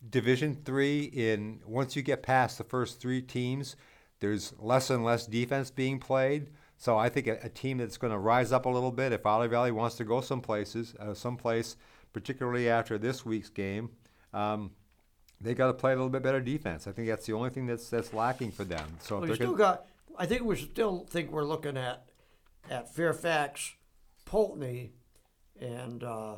[0.07, 3.75] Division three in once you get past the first three teams,
[4.19, 6.51] there's less and less defense being played.
[6.85, 9.25] So I think a, a team that's going to rise up a little bit, if
[9.25, 11.77] Olive Valley wants to go some places, uh, someplace,
[12.13, 13.89] particularly after this week's game,
[14.35, 14.69] um,
[15.41, 16.85] they got to play a little bit better defense.
[16.85, 18.85] I think that's the only thing that's that's lacking for them.
[18.99, 19.87] So Well, still gonna- got.
[20.15, 22.05] I think we still think we're looking at
[22.69, 23.73] at Fairfax,
[24.27, 24.91] Poultney,
[25.59, 26.35] and uh,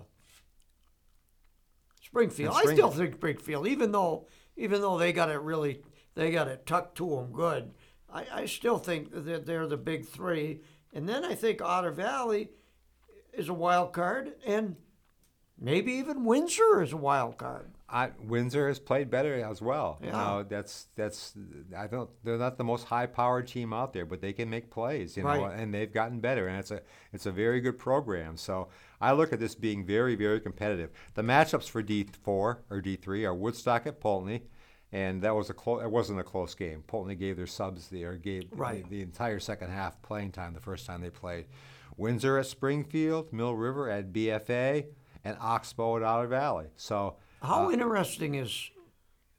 [2.01, 2.55] Springfield.
[2.55, 5.81] And I still think Springfield, even though even though they got it really
[6.15, 7.73] they got it tucked to them good.
[8.11, 10.61] I, I still think that they're the big three,
[10.93, 12.49] and then I think Otter Valley
[13.33, 14.75] is a wild card, and
[15.59, 17.71] maybe even Windsor is a wild card.
[17.89, 19.99] I, Windsor has played better as well.
[20.03, 20.11] Yeah.
[20.11, 21.33] Now, that's that's
[21.77, 24.69] I don't they're not the most high powered team out there, but they can make
[24.69, 26.81] plays, you know, and they've gotten better, and it's a
[27.13, 28.35] it's a very good program.
[28.35, 28.67] So
[28.99, 30.89] I look at this being very very competitive.
[31.13, 34.41] The matchups for D four or D three are Woodstock at Poultney.
[34.93, 35.83] And that was a close.
[35.83, 36.83] It wasn't a close game.
[36.87, 38.83] Poultney gave their subs the or gave Right.
[38.89, 41.45] the, the entire second half playing time the first time they played.
[41.97, 44.85] Windsor at Springfield, Mill River at BFA,
[45.25, 46.67] and Oxbow at Otter Valley.
[46.77, 48.69] So How uh, interesting is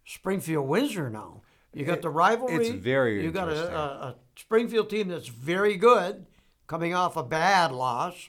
[0.05, 1.43] Springfield Windsor now?
[1.73, 2.67] You got the rivalry.
[2.67, 6.27] it's very You got a, a Springfield team that's very good,
[6.67, 8.29] coming off a bad loss.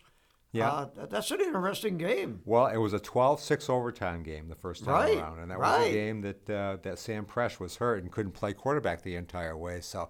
[0.51, 0.69] Yeah.
[0.69, 2.41] Uh, that's an interesting game.
[2.45, 5.87] Well, it was a 12-6 overtime game the first time Right, around, and that was
[5.87, 9.55] a game that uh, that Sam Presh was hurt and couldn't play quarterback the entire
[9.55, 9.81] way.
[9.81, 10.09] So,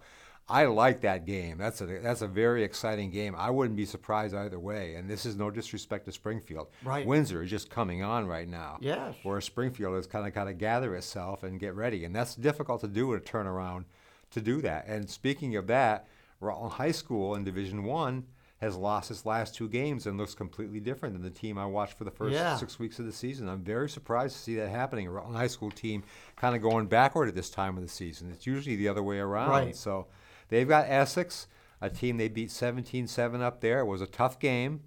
[0.51, 1.57] I like that game.
[1.59, 3.35] That's a that's a very exciting game.
[3.37, 4.95] I wouldn't be surprised either way.
[4.95, 6.69] And this is no disrespect to Springfield.
[6.83, 7.05] Right.
[7.05, 8.77] Windsor is just coming on right now.
[8.81, 9.15] Yes.
[9.23, 12.81] Whereas Springfield is kind of got to gather itself and get ready, and that's difficult
[12.81, 13.83] to do in a turnaround
[14.31, 14.87] to do that.
[14.87, 16.07] And speaking of that,
[16.39, 18.25] Rutland High School in Division One
[18.61, 21.97] has lost its last two games and looks completely different than the team I watched
[21.97, 22.57] for the first Yeah.
[22.57, 23.47] six weeks of the season.
[23.47, 25.07] I'm very surprised to see that happening.
[25.07, 26.03] A Rutland High School team
[26.35, 28.29] kind of going backward at this time of the season.
[28.31, 29.49] It's usually the other way around.
[29.49, 29.75] Right.
[29.75, 30.07] So
[30.49, 31.47] they've got Essex,
[31.81, 33.79] a team they beat 17-7 up there.
[33.79, 34.81] It was a tough game.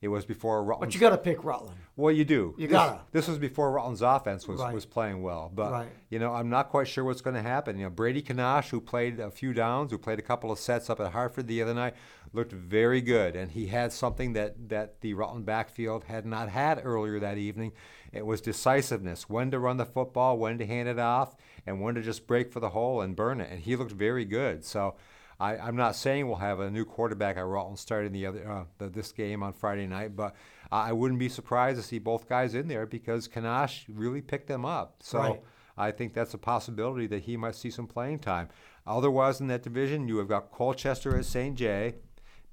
[0.00, 0.88] It was before Rutland.
[0.90, 1.76] But you got to pick Rutland.
[1.98, 2.54] Well, you do.
[2.56, 3.00] You this, gotta.
[3.10, 4.72] This was before Rutland's offense was, Right.
[4.72, 5.88] was playing well, but Right.
[6.10, 7.76] you know I'm not quite sure what's going to happen.
[7.76, 10.88] You know Brady Kanash, who played a few downs, who played a couple of sets
[10.88, 11.94] up at Hartford the other night,
[12.32, 16.80] looked very good, and he had something that that the Rutland backfield had not had
[16.84, 17.72] earlier that evening.
[18.12, 21.34] It was decisiveness, when to run the football, when to hand it off,
[21.66, 23.50] and when to just break for the hole and burn it.
[23.50, 24.64] And he looked very good.
[24.64, 24.94] So.
[25.40, 28.64] I, I'm not saying we'll have a new quarterback at Rutland starting the other uh,
[28.78, 30.34] the, this game on Friday night, but
[30.70, 34.64] I wouldn't be surprised to see both guys in there because Kanash really picked them
[34.64, 34.96] up.
[35.02, 35.42] So Right.
[35.76, 38.48] I think that's a possibility that he might see some playing time.
[38.86, 41.56] Otherwise, in that division, you have got Colchester at St.
[41.56, 41.94] J,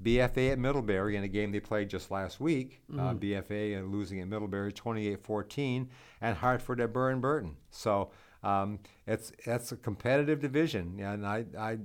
[0.03, 2.81] BFA at Middlebury in a game they played just last week.
[2.93, 5.87] Uh, BFA uh, losing at Middlebury 28-14,
[6.21, 7.55] and Hartford at Burn Burton.
[7.71, 8.11] So
[8.43, 11.77] um, it's that's a competitive division, and I, I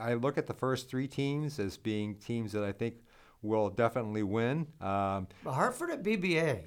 [0.00, 2.96] I look at the first three teams as being teams that I think
[3.42, 4.66] will definitely win.
[4.80, 6.62] Um, Hartford at BBA.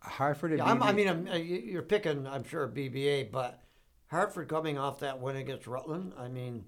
[0.00, 3.62] Hartford at Yeah, I'm, I mean, I'm, you- you're picking, I'm sure, BBA, but
[4.08, 6.64] Hartford coming off that win against Rutland, I mean,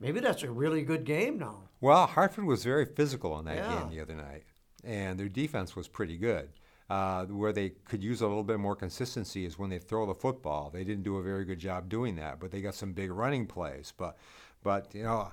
[0.00, 1.68] maybe that's a really good game now.
[1.80, 3.80] Well, Hartford was very physical in that Yeah.
[3.80, 4.44] game the other night,
[4.84, 6.50] and their defense was pretty good.
[6.88, 10.14] Uh, where they could use a little bit more consistency is when they throw the
[10.14, 10.70] football.
[10.70, 13.46] They didn't do a very good job doing that, but they got some big running
[13.46, 13.92] plays.
[13.96, 14.16] But,
[14.64, 15.30] but you know,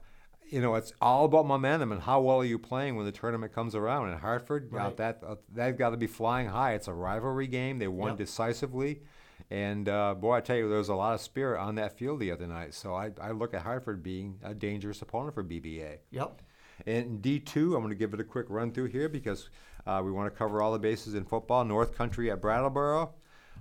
[0.50, 3.54] you know, it's all about momentum and how well are you playing when the tournament
[3.54, 4.10] comes around.
[4.10, 4.96] And Hartford, Right.
[4.98, 6.74] that uh, they've got to be flying high.
[6.74, 7.80] It's a rivalry game.
[7.80, 8.18] They won Yep.
[8.18, 9.02] decisively.
[9.50, 12.20] And uh, boy, I tell you, there was a lot of spirit on that field
[12.20, 12.74] the other night.
[12.74, 15.98] So I, I look at Hartford being a dangerous opponent for BBA.
[16.12, 16.42] Yep.
[16.86, 19.50] And in D2, I'm going to give it a quick run through here because
[19.86, 21.64] uh, we want to cover all the bases in football.
[21.66, 23.14] North Country at Brattleboro,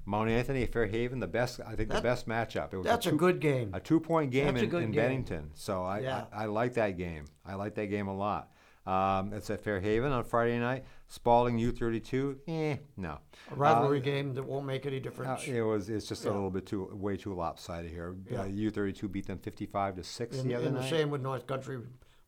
[0.06, 2.72] Mount Anthony Fairhaven, the best, I think, That- the best matchup.
[2.72, 3.70] It was That's a, two- good game.
[3.74, 5.02] a two point game That's a in, good in game.
[5.02, 5.50] Bennington.
[5.54, 6.24] So I, Yeah.
[6.32, 7.24] I, I like that game.
[7.44, 8.50] I like that game a lot.
[8.86, 10.84] Um, it's at Fairhaven on Friday night.
[11.08, 13.18] Spaulding U32, eh, no.
[13.50, 15.46] A rivalry game that won't make any Uh, difference.
[15.48, 15.90] it was.
[15.90, 18.14] It's just a little bit too, way too lopsided here.
[18.30, 18.42] Yeah.
[18.42, 20.90] Uh, U32 beat them 55 to six and the other and the night.
[20.90, 21.78] same with North Country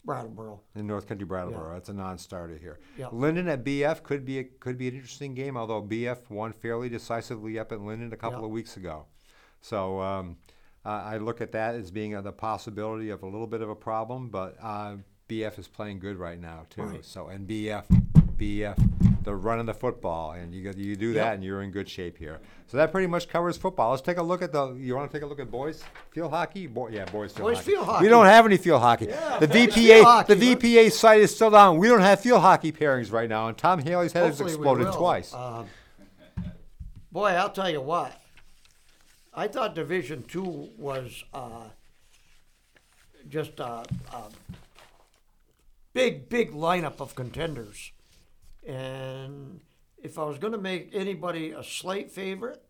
[0.08, 0.60] Brattleboro.
[0.74, 1.74] in North Country Brattleboro.
[1.74, 2.78] That's a non-starter here.
[2.96, 3.08] Yeah.
[3.12, 6.88] Lyndon at BF could be a, could be an interesting game, although BF won fairly
[6.88, 8.46] decisively up at Lyndon a couple Yeah.
[8.46, 9.06] of weeks ago.
[9.60, 10.36] So um,
[10.84, 13.68] I I look at that as being uh, the possibility of a little bit of
[13.68, 14.96] a problem, but uh,
[15.28, 16.82] BF is playing good right now too.
[16.82, 17.04] Right.
[17.04, 17.84] So and BF,
[18.38, 18.78] BF,
[19.24, 21.34] they're running the football, and you you do that, Yep.
[21.34, 22.38] and you're in good shape here.
[22.68, 23.90] So that pretty much covers football.
[23.90, 24.74] Let's take a look at the.
[24.74, 26.66] You want to take a look at boys field hockey?
[26.66, 27.70] Boy, yeah, boys field Boys hockey.
[27.72, 29.06] field We don't have any field hockey.
[29.06, 30.54] Yeah, the VPA, hockey, the?
[30.56, 31.78] VPA site is still down.
[31.78, 35.34] We don't have field hockey pairings right now, and Tom Haley's head has exploded twice.
[35.34, 35.66] Um,
[37.10, 38.12] boy, I'll tell you what.
[39.34, 41.64] I thought Division Two was uh,
[43.28, 44.22] just a, a
[45.92, 47.92] big, big lineup of contenders,
[48.68, 49.60] and
[50.02, 52.62] if I was going to make anybody a slate favorite,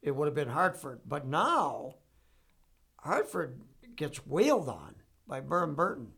[0.00, 1.00] it would have been Hartford.
[1.06, 1.96] But now,
[3.00, 3.60] Hartford
[3.96, 4.94] gets wailed on
[5.26, 6.12] by Burn Burton.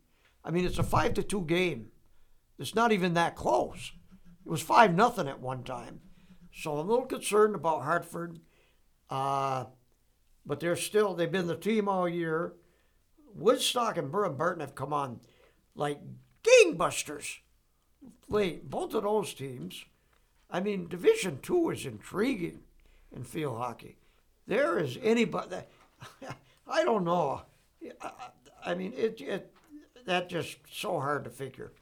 [0.45, 1.89] I mean, it's a five to two game.
[2.59, 3.93] It's not even that close.
[4.45, 6.01] It was five nothing at one time.
[6.55, 8.41] So I'm a little concerned about Hartford.
[9.09, 9.65] Uh,
[10.45, 12.55] but they're still they've been the team all year.
[13.35, 15.21] Woodstock and Burr and Burton have come on
[15.75, 15.99] like
[16.45, 17.39] gangbusters.
[18.29, 19.85] Both of those teams.
[20.51, 22.61] I mean, Division Two is intriguing
[23.15, 23.97] in field hockey.
[24.47, 25.57] There is anybody.
[26.69, 27.43] I don't know.
[28.01, 28.11] I,
[28.65, 29.53] I mean, it, it
[30.07, 31.73] that just so hard to figure.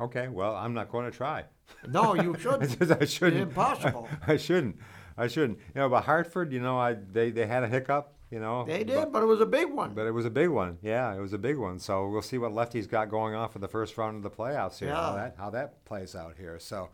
[0.00, 1.44] Okay, well, I'm not going to try.
[1.86, 2.90] No, you shouldn't.
[2.90, 3.42] I shouldn't.
[3.42, 4.08] Impossible.
[4.26, 4.76] I shouldn't.
[5.16, 5.58] I shouldn't.
[5.74, 8.14] You know, but Hartford, you know, I they, they had a hiccup.
[8.30, 9.94] You know, They did, but it was a big one.
[9.94, 10.78] But it was a big one.
[10.82, 11.78] Yeah, it was a big one.
[11.78, 14.78] So we'll see what lefty's got going on for the first round of the playoffs
[14.78, 14.94] here.
[14.94, 15.16] How Yeah.
[15.16, 16.58] that how that plays out here.
[16.58, 16.90] So,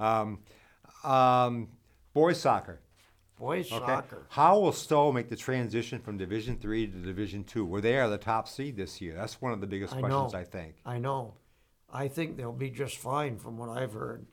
[0.00, 0.40] um,
[1.04, 1.68] um,
[2.14, 2.80] boys soccer.
[3.38, 3.84] Boys Okay.
[3.84, 4.26] soccer.
[4.30, 8.08] How will Stowe make the transition from Division Three to Division Two, where they are
[8.08, 9.14] the top seed this year?
[9.14, 10.38] That's one of the biggest I questions, know.
[10.38, 10.76] I think.
[10.86, 11.34] I know.
[11.92, 14.26] I think they'll be just fine from what I've heard.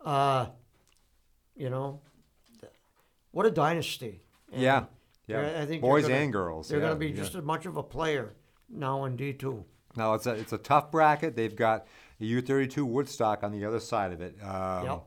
[0.00, 0.46] Uh,
[1.56, 2.00] you know,
[3.32, 4.22] what a dynasty.
[4.52, 4.84] And Yeah,
[5.28, 5.42] yeah.
[5.42, 7.64] they're- I think Boys gonna- and girls, They're yeah, going to be just as much
[7.66, 8.32] of a player
[8.68, 9.64] now in D two.
[9.96, 11.36] Now it's a it's a tough bracket.
[11.36, 11.86] They've got
[12.20, 14.36] U32 Woodstock on the other side of it.
[14.42, 15.04] Um, Yep.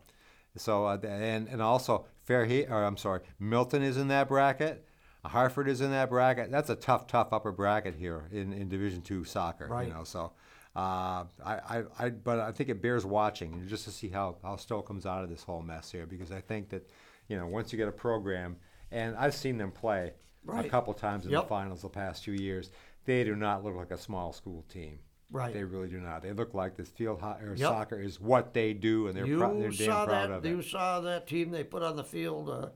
[0.57, 4.85] So uh, and and also Fair Haven, or I'm sorry, Milton is in that bracket.
[5.23, 6.49] Hartford is in that bracket.
[6.51, 9.67] That's a tough, tough upper bracket here in, in Division Two soccer.
[9.67, 9.87] Right.
[9.87, 10.33] You know, so
[10.75, 14.55] uh, I, I, I, but I think it bears watching just to see how how
[14.57, 16.89] Stowe comes out of this whole mess here because I think that
[17.29, 18.57] you know once you get a program,
[18.91, 20.13] and I've seen them play
[20.51, 21.43] a couple times in Yep.
[21.43, 22.71] the finals the past few years.
[23.05, 24.99] They do not look like a small school team.
[25.31, 25.53] Right.
[25.53, 26.21] They really do not.
[26.23, 27.57] They look like this field ho- or Yep.
[27.59, 30.31] soccer is what they do, and they're, You prou- they're damn saw proud that.
[30.31, 30.49] of it.
[30.49, 32.69] You saw that team they put on the field uh,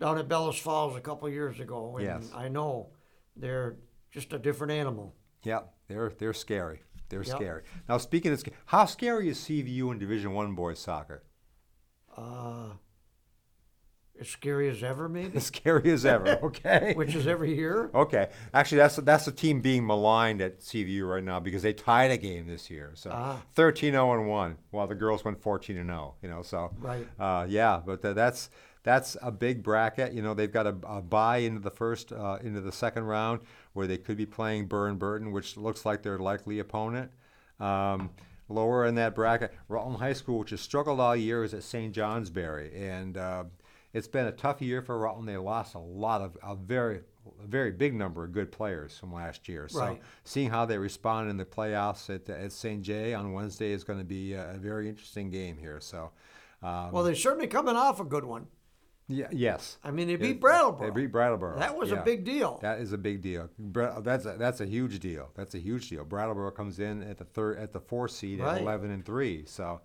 [0.00, 2.32] down at Bellows Falls a couple years ago, and Yes.
[2.34, 2.92] I know
[3.36, 3.76] they're
[4.10, 5.14] just a different animal.
[5.44, 6.82] Yeah, they're they're scary.
[7.10, 7.36] They're Yep.
[7.36, 7.62] scary.
[7.88, 11.24] Now, speaking of how scary is CVU in Division One boys soccer?
[12.16, 12.70] Uh,
[14.22, 15.36] as scary as ever, maybe.
[15.36, 16.38] As scary as ever.
[16.42, 16.94] Okay.
[16.96, 17.90] Which is every year.
[17.94, 22.10] Okay, actually, that's that's the team being maligned at CVU right now because they tied
[22.10, 22.92] a game this year.
[22.94, 23.42] So Ah.
[23.56, 26.14] 13-0 and one, while the girls went 14 and 0.
[26.22, 27.06] You know, so Right.
[27.20, 28.48] Uh, yeah, but th- that's
[28.84, 30.12] that's a big bracket.
[30.12, 33.40] You know, they've got a, a bye into the first uh, into the second round
[33.74, 37.10] where they could be playing Burn Burton, which looks like their likely opponent.
[37.60, 38.10] Um,
[38.48, 41.94] lower in that bracket, Rutland High School, which has struggled all year, is at St.
[41.94, 43.44] Johnsbury, and uh,
[43.92, 45.28] it's been a tough year for Rutland.
[45.28, 47.00] They lost a lot of a very
[47.42, 49.68] a very big number of good players from last year.
[49.68, 50.02] So Right.
[50.24, 52.82] seeing how they respond in the playoffs at, at St.
[52.82, 55.78] J on Wednesday is going to be a, a very interesting game here.
[55.80, 56.10] So.
[56.62, 58.46] Um, Well, they're certainly coming off a good one.
[59.08, 59.78] yeah, yes.
[59.84, 60.88] I mean, they Yeah, beat Brattleboro.
[60.88, 61.58] They beat Brattleboro.
[61.58, 62.58] That was a big deal.
[62.62, 63.50] That is a big deal.
[63.58, 65.30] That's a, that's a huge deal.
[65.34, 66.04] That's a huge deal.
[66.04, 68.56] Brattleboro comes in at the third at the four seed Right.
[68.56, 69.44] at eleven and three.
[69.44, 69.80] So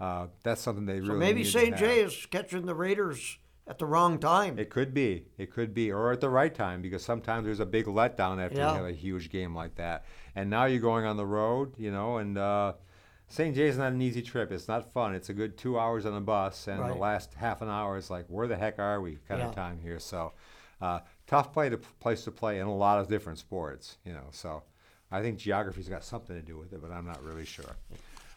[0.00, 1.76] uh, that's something they So really maybe St.
[1.76, 4.58] J is catching the Raiders at the wrong time.
[4.58, 5.26] It could be.
[5.38, 8.58] It could be, or at the right time, because sometimes there's a big letdown after
[8.58, 8.70] Yeah.
[8.70, 10.04] you have a huge game like that.
[10.34, 12.74] And now you're going on the road, you know, and uh,
[13.28, 13.54] St.
[13.54, 14.50] Jay's not an easy trip.
[14.50, 15.14] It's not fun.
[15.14, 18.10] It's a good two hours on the bus, and the last half an hour is
[18.10, 19.18] like, where the heck are we?
[19.28, 19.48] Kind Yeah.
[19.48, 19.98] of time here.
[20.00, 20.32] So,
[20.80, 24.28] uh, tough play to place to play in a lot of different sports, you know.
[24.32, 24.62] So,
[25.12, 27.76] I think geography's got something to do with it, but I'm not really sure.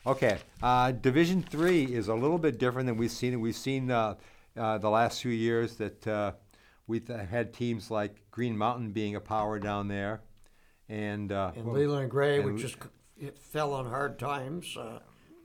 [0.05, 3.39] Okay, uh, Division Three is a little bit different than we've seen.
[3.39, 4.15] We've seen uh,
[4.57, 6.31] uh, the last few years that uh,
[6.87, 10.21] we've had teams like Green Mountain being a power down there,
[10.89, 12.75] and uh, and well, Leland Gray, and which c-
[13.17, 14.99] it fell on hard times uh,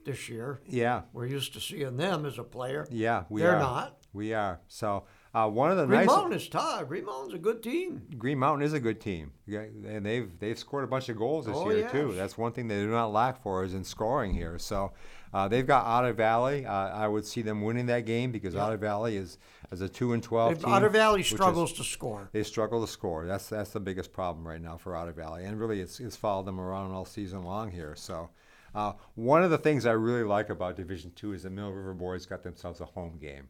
[0.05, 0.61] this year.
[0.67, 2.87] Yeah, We're used to seeing them as a player.
[2.91, 3.59] yeah, we They're are.
[3.59, 3.95] not.
[4.11, 4.59] We are.
[4.67, 5.03] So
[5.35, 6.87] uh, one of the Green nice Mountain is tough.
[6.87, 8.01] Green Mountain's a good team.
[8.17, 11.55] Green Mountain is a good team, and they've they've scored a bunch of goals this
[11.55, 12.13] Oh, year too.
[12.15, 14.57] That's one thing they do not lack for is in scoring here.
[14.57, 14.91] So
[15.33, 16.65] uh, they've got Otter Valley.
[16.65, 19.37] Uh, I would see them winning that game because Otter Valley is
[19.71, 20.73] as a two and twelve If team.
[20.73, 22.29] Otter Valley which is- struggles to score.
[22.31, 23.25] they struggle to score.
[23.25, 26.45] That's that's the biggest problem right now for Otter Valley, and really it's, it's followed
[26.45, 27.93] them around all season long here.
[27.95, 28.29] So,
[28.73, 31.93] uh, one of the things I really like about Division Two is the Mill River
[31.93, 33.49] boys got themselves a home game.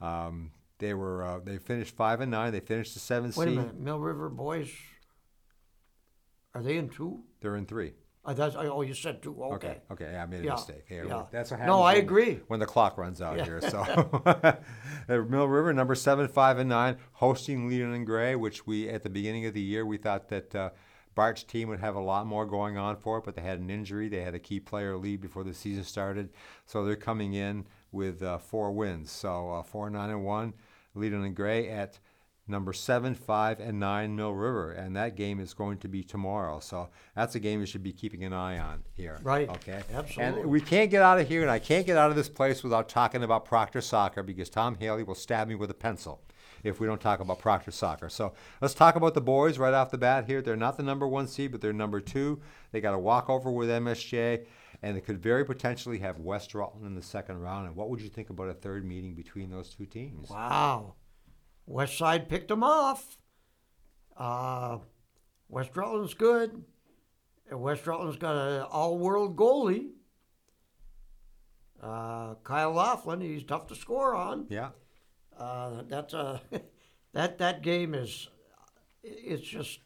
[0.00, 2.52] Um, they were uh, they finished five and nine.
[2.52, 3.58] They finished the seventh Wait a seed.
[3.58, 4.70] minute, Mill River boys.
[6.54, 7.22] Are they in two?
[7.40, 7.92] They're in three.
[8.26, 9.36] Uh, that's, oh, you said two.
[9.42, 9.54] Okay.
[9.66, 9.80] Okay.
[9.90, 10.10] Okay.
[10.12, 10.84] Yeah, I made a Yeah, mistake.
[10.88, 11.24] Here, yeah.
[11.30, 11.66] that's what happens.
[11.76, 12.40] No, I when- agree.
[12.46, 13.44] When the clock runs out Yeah.
[13.44, 13.82] here, so
[15.08, 19.10] Mill River number seven, five and nine, hosting Leland and Gray, which we at the
[19.10, 20.70] beginning of the year we thought that uh,
[21.14, 23.68] Bart's team would have a lot more going on for it, but they had an
[23.70, 24.08] injury.
[24.08, 26.30] They had a key player leave before the season started,
[26.66, 29.10] so they're coming in with uh, four wins.
[29.10, 30.54] So uh, four, nine, and one.
[30.96, 31.98] Leland and Gray at
[32.46, 36.60] number seven, five, and nine Mill River, and that game is going to be tomorrow.
[36.60, 39.18] So that's a game you should be keeping an eye on here.
[39.22, 39.48] Right.
[39.48, 39.82] Okay.
[39.92, 40.42] Absolutely.
[40.42, 42.62] And we can't get out of here, and I can't get out of this place
[42.62, 46.20] without talking about Proctor Soccer because Tom Haley will stab me with a pencil
[46.62, 48.08] if we don't talk about Proctor Soccer.
[48.08, 50.42] So let's talk about the boys right off the bat here.
[50.42, 52.40] They're not the number one seed, but they're number two.
[52.72, 54.46] They got a walkover with MSJ,
[54.82, 57.66] and they could very potentially have West Rutland in the second round.
[57.66, 60.30] And what would you think about a third meeting between those two teams?
[60.30, 60.94] Wow.
[61.66, 63.16] West Side picked them off.
[64.16, 64.78] Uh,
[65.48, 66.64] West Rutland's good.
[67.50, 69.90] And West Rutland's got an all-world goalie.
[71.82, 74.46] Uh, Kyle Laughlin, he's tough to score on.
[74.48, 74.70] Yeah.
[75.38, 76.40] Uh, that's a
[77.12, 78.28] that that game is
[79.02, 79.80] it's just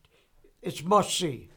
[0.62, 1.50] it's must see,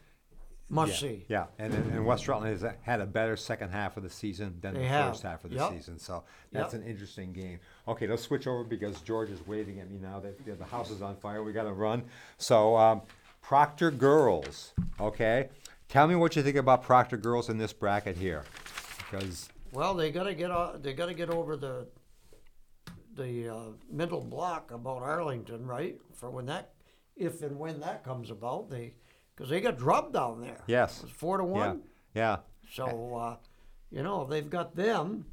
[0.71, 1.25] must yeah, see.
[1.27, 4.73] Yeah, and, and West Rutland has had a better second half of the season than
[4.73, 5.11] They the have.
[5.11, 5.71] first half of the Yep.
[5.73, 5.99] season.
[5.99, 6.81] So that's Yep.
[6.81, 7.59] an interesting game.
[7.87, 11.01] Okay, let's switch over because George is waving at me now that the house is
[11.01, 11.43] on fire.
[11.43, 12.03] We got to run.
[12.37, 13.01] So um,
[13.41, 14.73] Proctor girls.
[14.99, 15.49] Okay,
[15.89, 18.45] tell me what you think about Proctor girls in this bracket here,
[18.97, 21.87] because Well, they gotta get o- they gotta get over the
[23.15, 25.99] the uh, middle block about Arlington, right?
[26.13, 26.71] For when that,
[27.17, 28.93] if and when that comes about, they
[29.41, 30.61] because they got drubbed down there.
[30.67, 31.81] yes, It was four to yeah, one.
[32.13, 32.37] yeah,
[32.71, 33.37] So uh,
[33.89, 35.25] you know they've got them,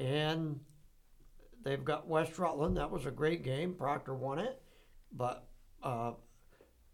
[0.00, 0.58] and
[1.62, 2.78] they've got West Rutland.
[2.78, 3.74] That was a great game.
[3.74, 4.62] Proctor won it,
[5.12, 5.44] but
[5.82, 6.12] uh,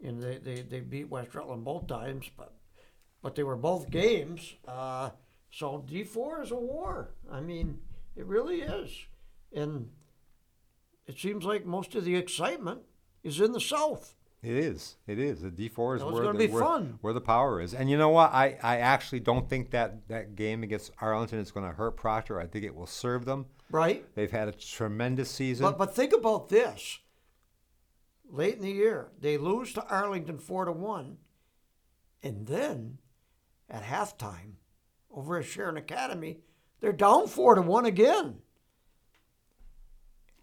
[0.03, 2.29] and they, they, they beat West Rutland both times.
[2.37, 2.53] But
[3.23, 4.55] but they were both games.
[4.67, 5.11] Uh,
[5.53, 7.15] so D four is a war.
[7.31, 7.79] I mean,
[8.17, 8.91] it really is,
[9.55, 9.91] and
[11.07, 12.81] it seems like most of the excitement
[13.23, 14.17] is in the South.
[14.41, 14.97] It is.
[15.07, 15.41] It is.
[15.41, 17.74] The D four is where the, where, where the power is.
[17.74, 18.32] And you know what?
[18.32, 22.41] I, I actually don't think that that game against Arlington is going to hurt Proctor.
[22.41, 23.47] I think it will serve them.
[23.70, 24.07] Right.
[24.14, 25.64] They've had a tremendous season.
[25.64, 27.01] But but think about this.
[28.30, 31.16] Late in the year, they lose to Arlington four to one,
[32.22, 32.99] and then
[33.68, 34.53] at halftime,
[35.11, 36.41] over at Sharon Academy,
[36.80, 38.36] they're down four to one again.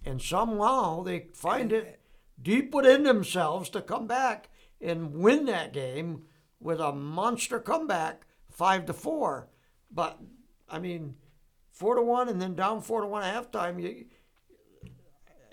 [0.04, 2.00] And somehow they find it
[2.42, 4.50] deep within themselves to come back
[4.82, 6.24] and win that game
[6.60, 9.50] with a monster comeback, five to four.
[9.92, 10.20] But
[10.70, 11.16] I mean,
[11.72, 13.82] four to one and then down four to one at halftime.
[13.82, 14.06] You,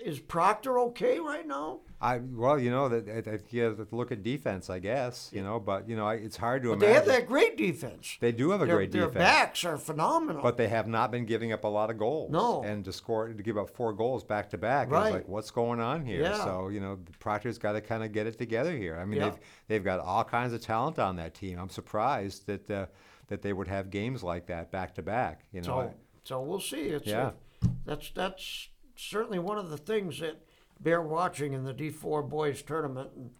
[0.04, 1.80] is Proctor okay right now?
[2.04, 3.06] I well, you know that
[3.52, 5.30] you have to look at defense, I guess.
[5.32, 6.88] You know, but you know, I- it's hard to But imagine.
[6.88, 8.16] they have that great defense.
[8.18, 9.22] They do have a their, great their defense.
[9.22, 10.42] backs are phenomenal.
[10.42, 12.32] But they have not been giving up a lot of goals.
[12.32, 12.64] No.
[12.64, 15.06] And to score to give up four goals back to back, Right.
[15.06, 16.22] it's like what's going on here?
[16.22, 16.42] Yeah.
[16.44, 18.96] So you know, Proctor's got to kind of get it together here.
[18.96, 19.28] I mean, Yeah.
[19.30, 19.38] they've
[19.68, 21.58] they've got all kinds of talent on that team.
[21.58, 22.86] I'm surprised that uh,
[23.28, 25.44] that they would have games like that back to back.
[25.52, 25.94] You know, so,
[26.24, 26.88] so we'll see.
[26.88, 27.28] It's Yeah.
[27.62, 30.42] a- that's that's certainly one of the things that
[30.82, 33.10] bear watching in the D4 boys tournament.
[33.16, 33.30] And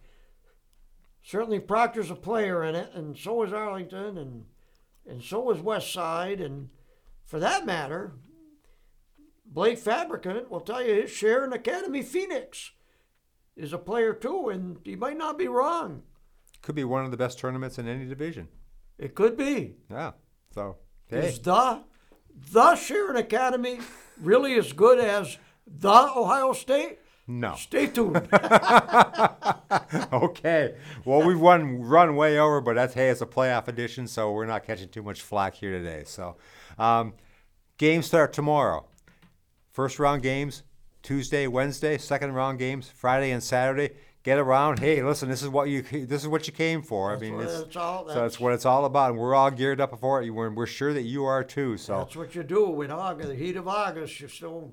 [1.23, 4.45] certainly Proctor's a player in it, and so is Arlington, and
[5.05, 6.69] and so is West Side, and
[7.25, 8.13] for that matter,
[9.45, 12.71] Blake Fabricant will tell you his Sharon Academy Phoenix
[13.55, 16.03] is a player too, and he might not be wrong.
[16.61, 18.47] could be one of the best tournaments in any division.
[18.97, 19.75] It could be.
[19.91, 20.11] Yeah.
[20.53, 20.77] So
[21.07, 21.83] hey, Is the
[22.51, 23.79] the Sharon Academy
[24.21, 25.37] really as good as
[25.67, 26.99] the Ohio State?
[27.27, 27.55] No.
[27.55, 28.17] Stay tuned.
[30.13, 30.75] okay.
[31.05, 34.45] Well, we've run run way over, but that's hey, it's a playoff edition, so we're
[34.45, 36.03] not catching too much flack here today.
[36.05, 36.35] So,
[36.77, 37.13] um,
[37.77, 38.85] games start tomorrow.
[39.71, 40.63] First round games
[41.01, 41.97] Tuesday, Wednesday.
[41.97, 43.91] Second round games Friday and Saturday.
[44.23, 44.79] get around.
[44.79, 47.11] Hey, listen, this is what you this is what you came for.
[47.11, 49.51] That's I mean, it's, it's all- so that's- what it's all about, and we're all
[49.51, 50.29] geared up for it.
[50.29, 51.77] We're, we're sure that you are too.
[51.77, 54.19] So That's what you do in August, the heat of August.
[54.19, 54.71] You're still,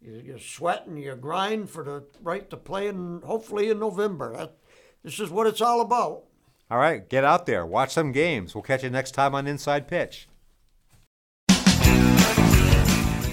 [0.00, 4.36] you- you're sweating, you grind for the right to play, and hopefully in November.
[4.36, 4.56] That,
[5.02, 6.24] this is what it's all about.
[6.70, 8.54] all right, get out there, watch some games.
[8.54, 10.28] We'll catch you next time on Inside Pitch.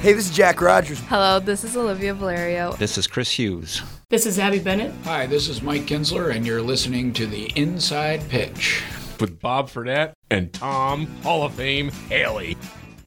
[0.02, 1.00] Hey, this is Jack Rogers.
[1.08, 2.74] Hello, this is Olivia Valerio.
[2.74, 3.82] This is Chris Hughes.
[4.10, 4.94] This is Abby Bennett.
[5.04, 8.84] Hi, this is Mike Kinsler, and you're listening to the Inside Pitch.
[9.20, 12.56] With Bob Fredette and Tom, Hall of Fame, Haley.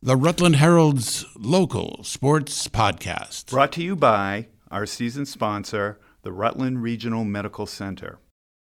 [0.01, 3.51] The Rutland Herald's local sports podcast.
[3.51, 8.21] Brought to you by our season sponsor, the Rutland Regional Medical Center.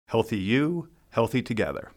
[0.06, 1.90] Healthy you, healthy together.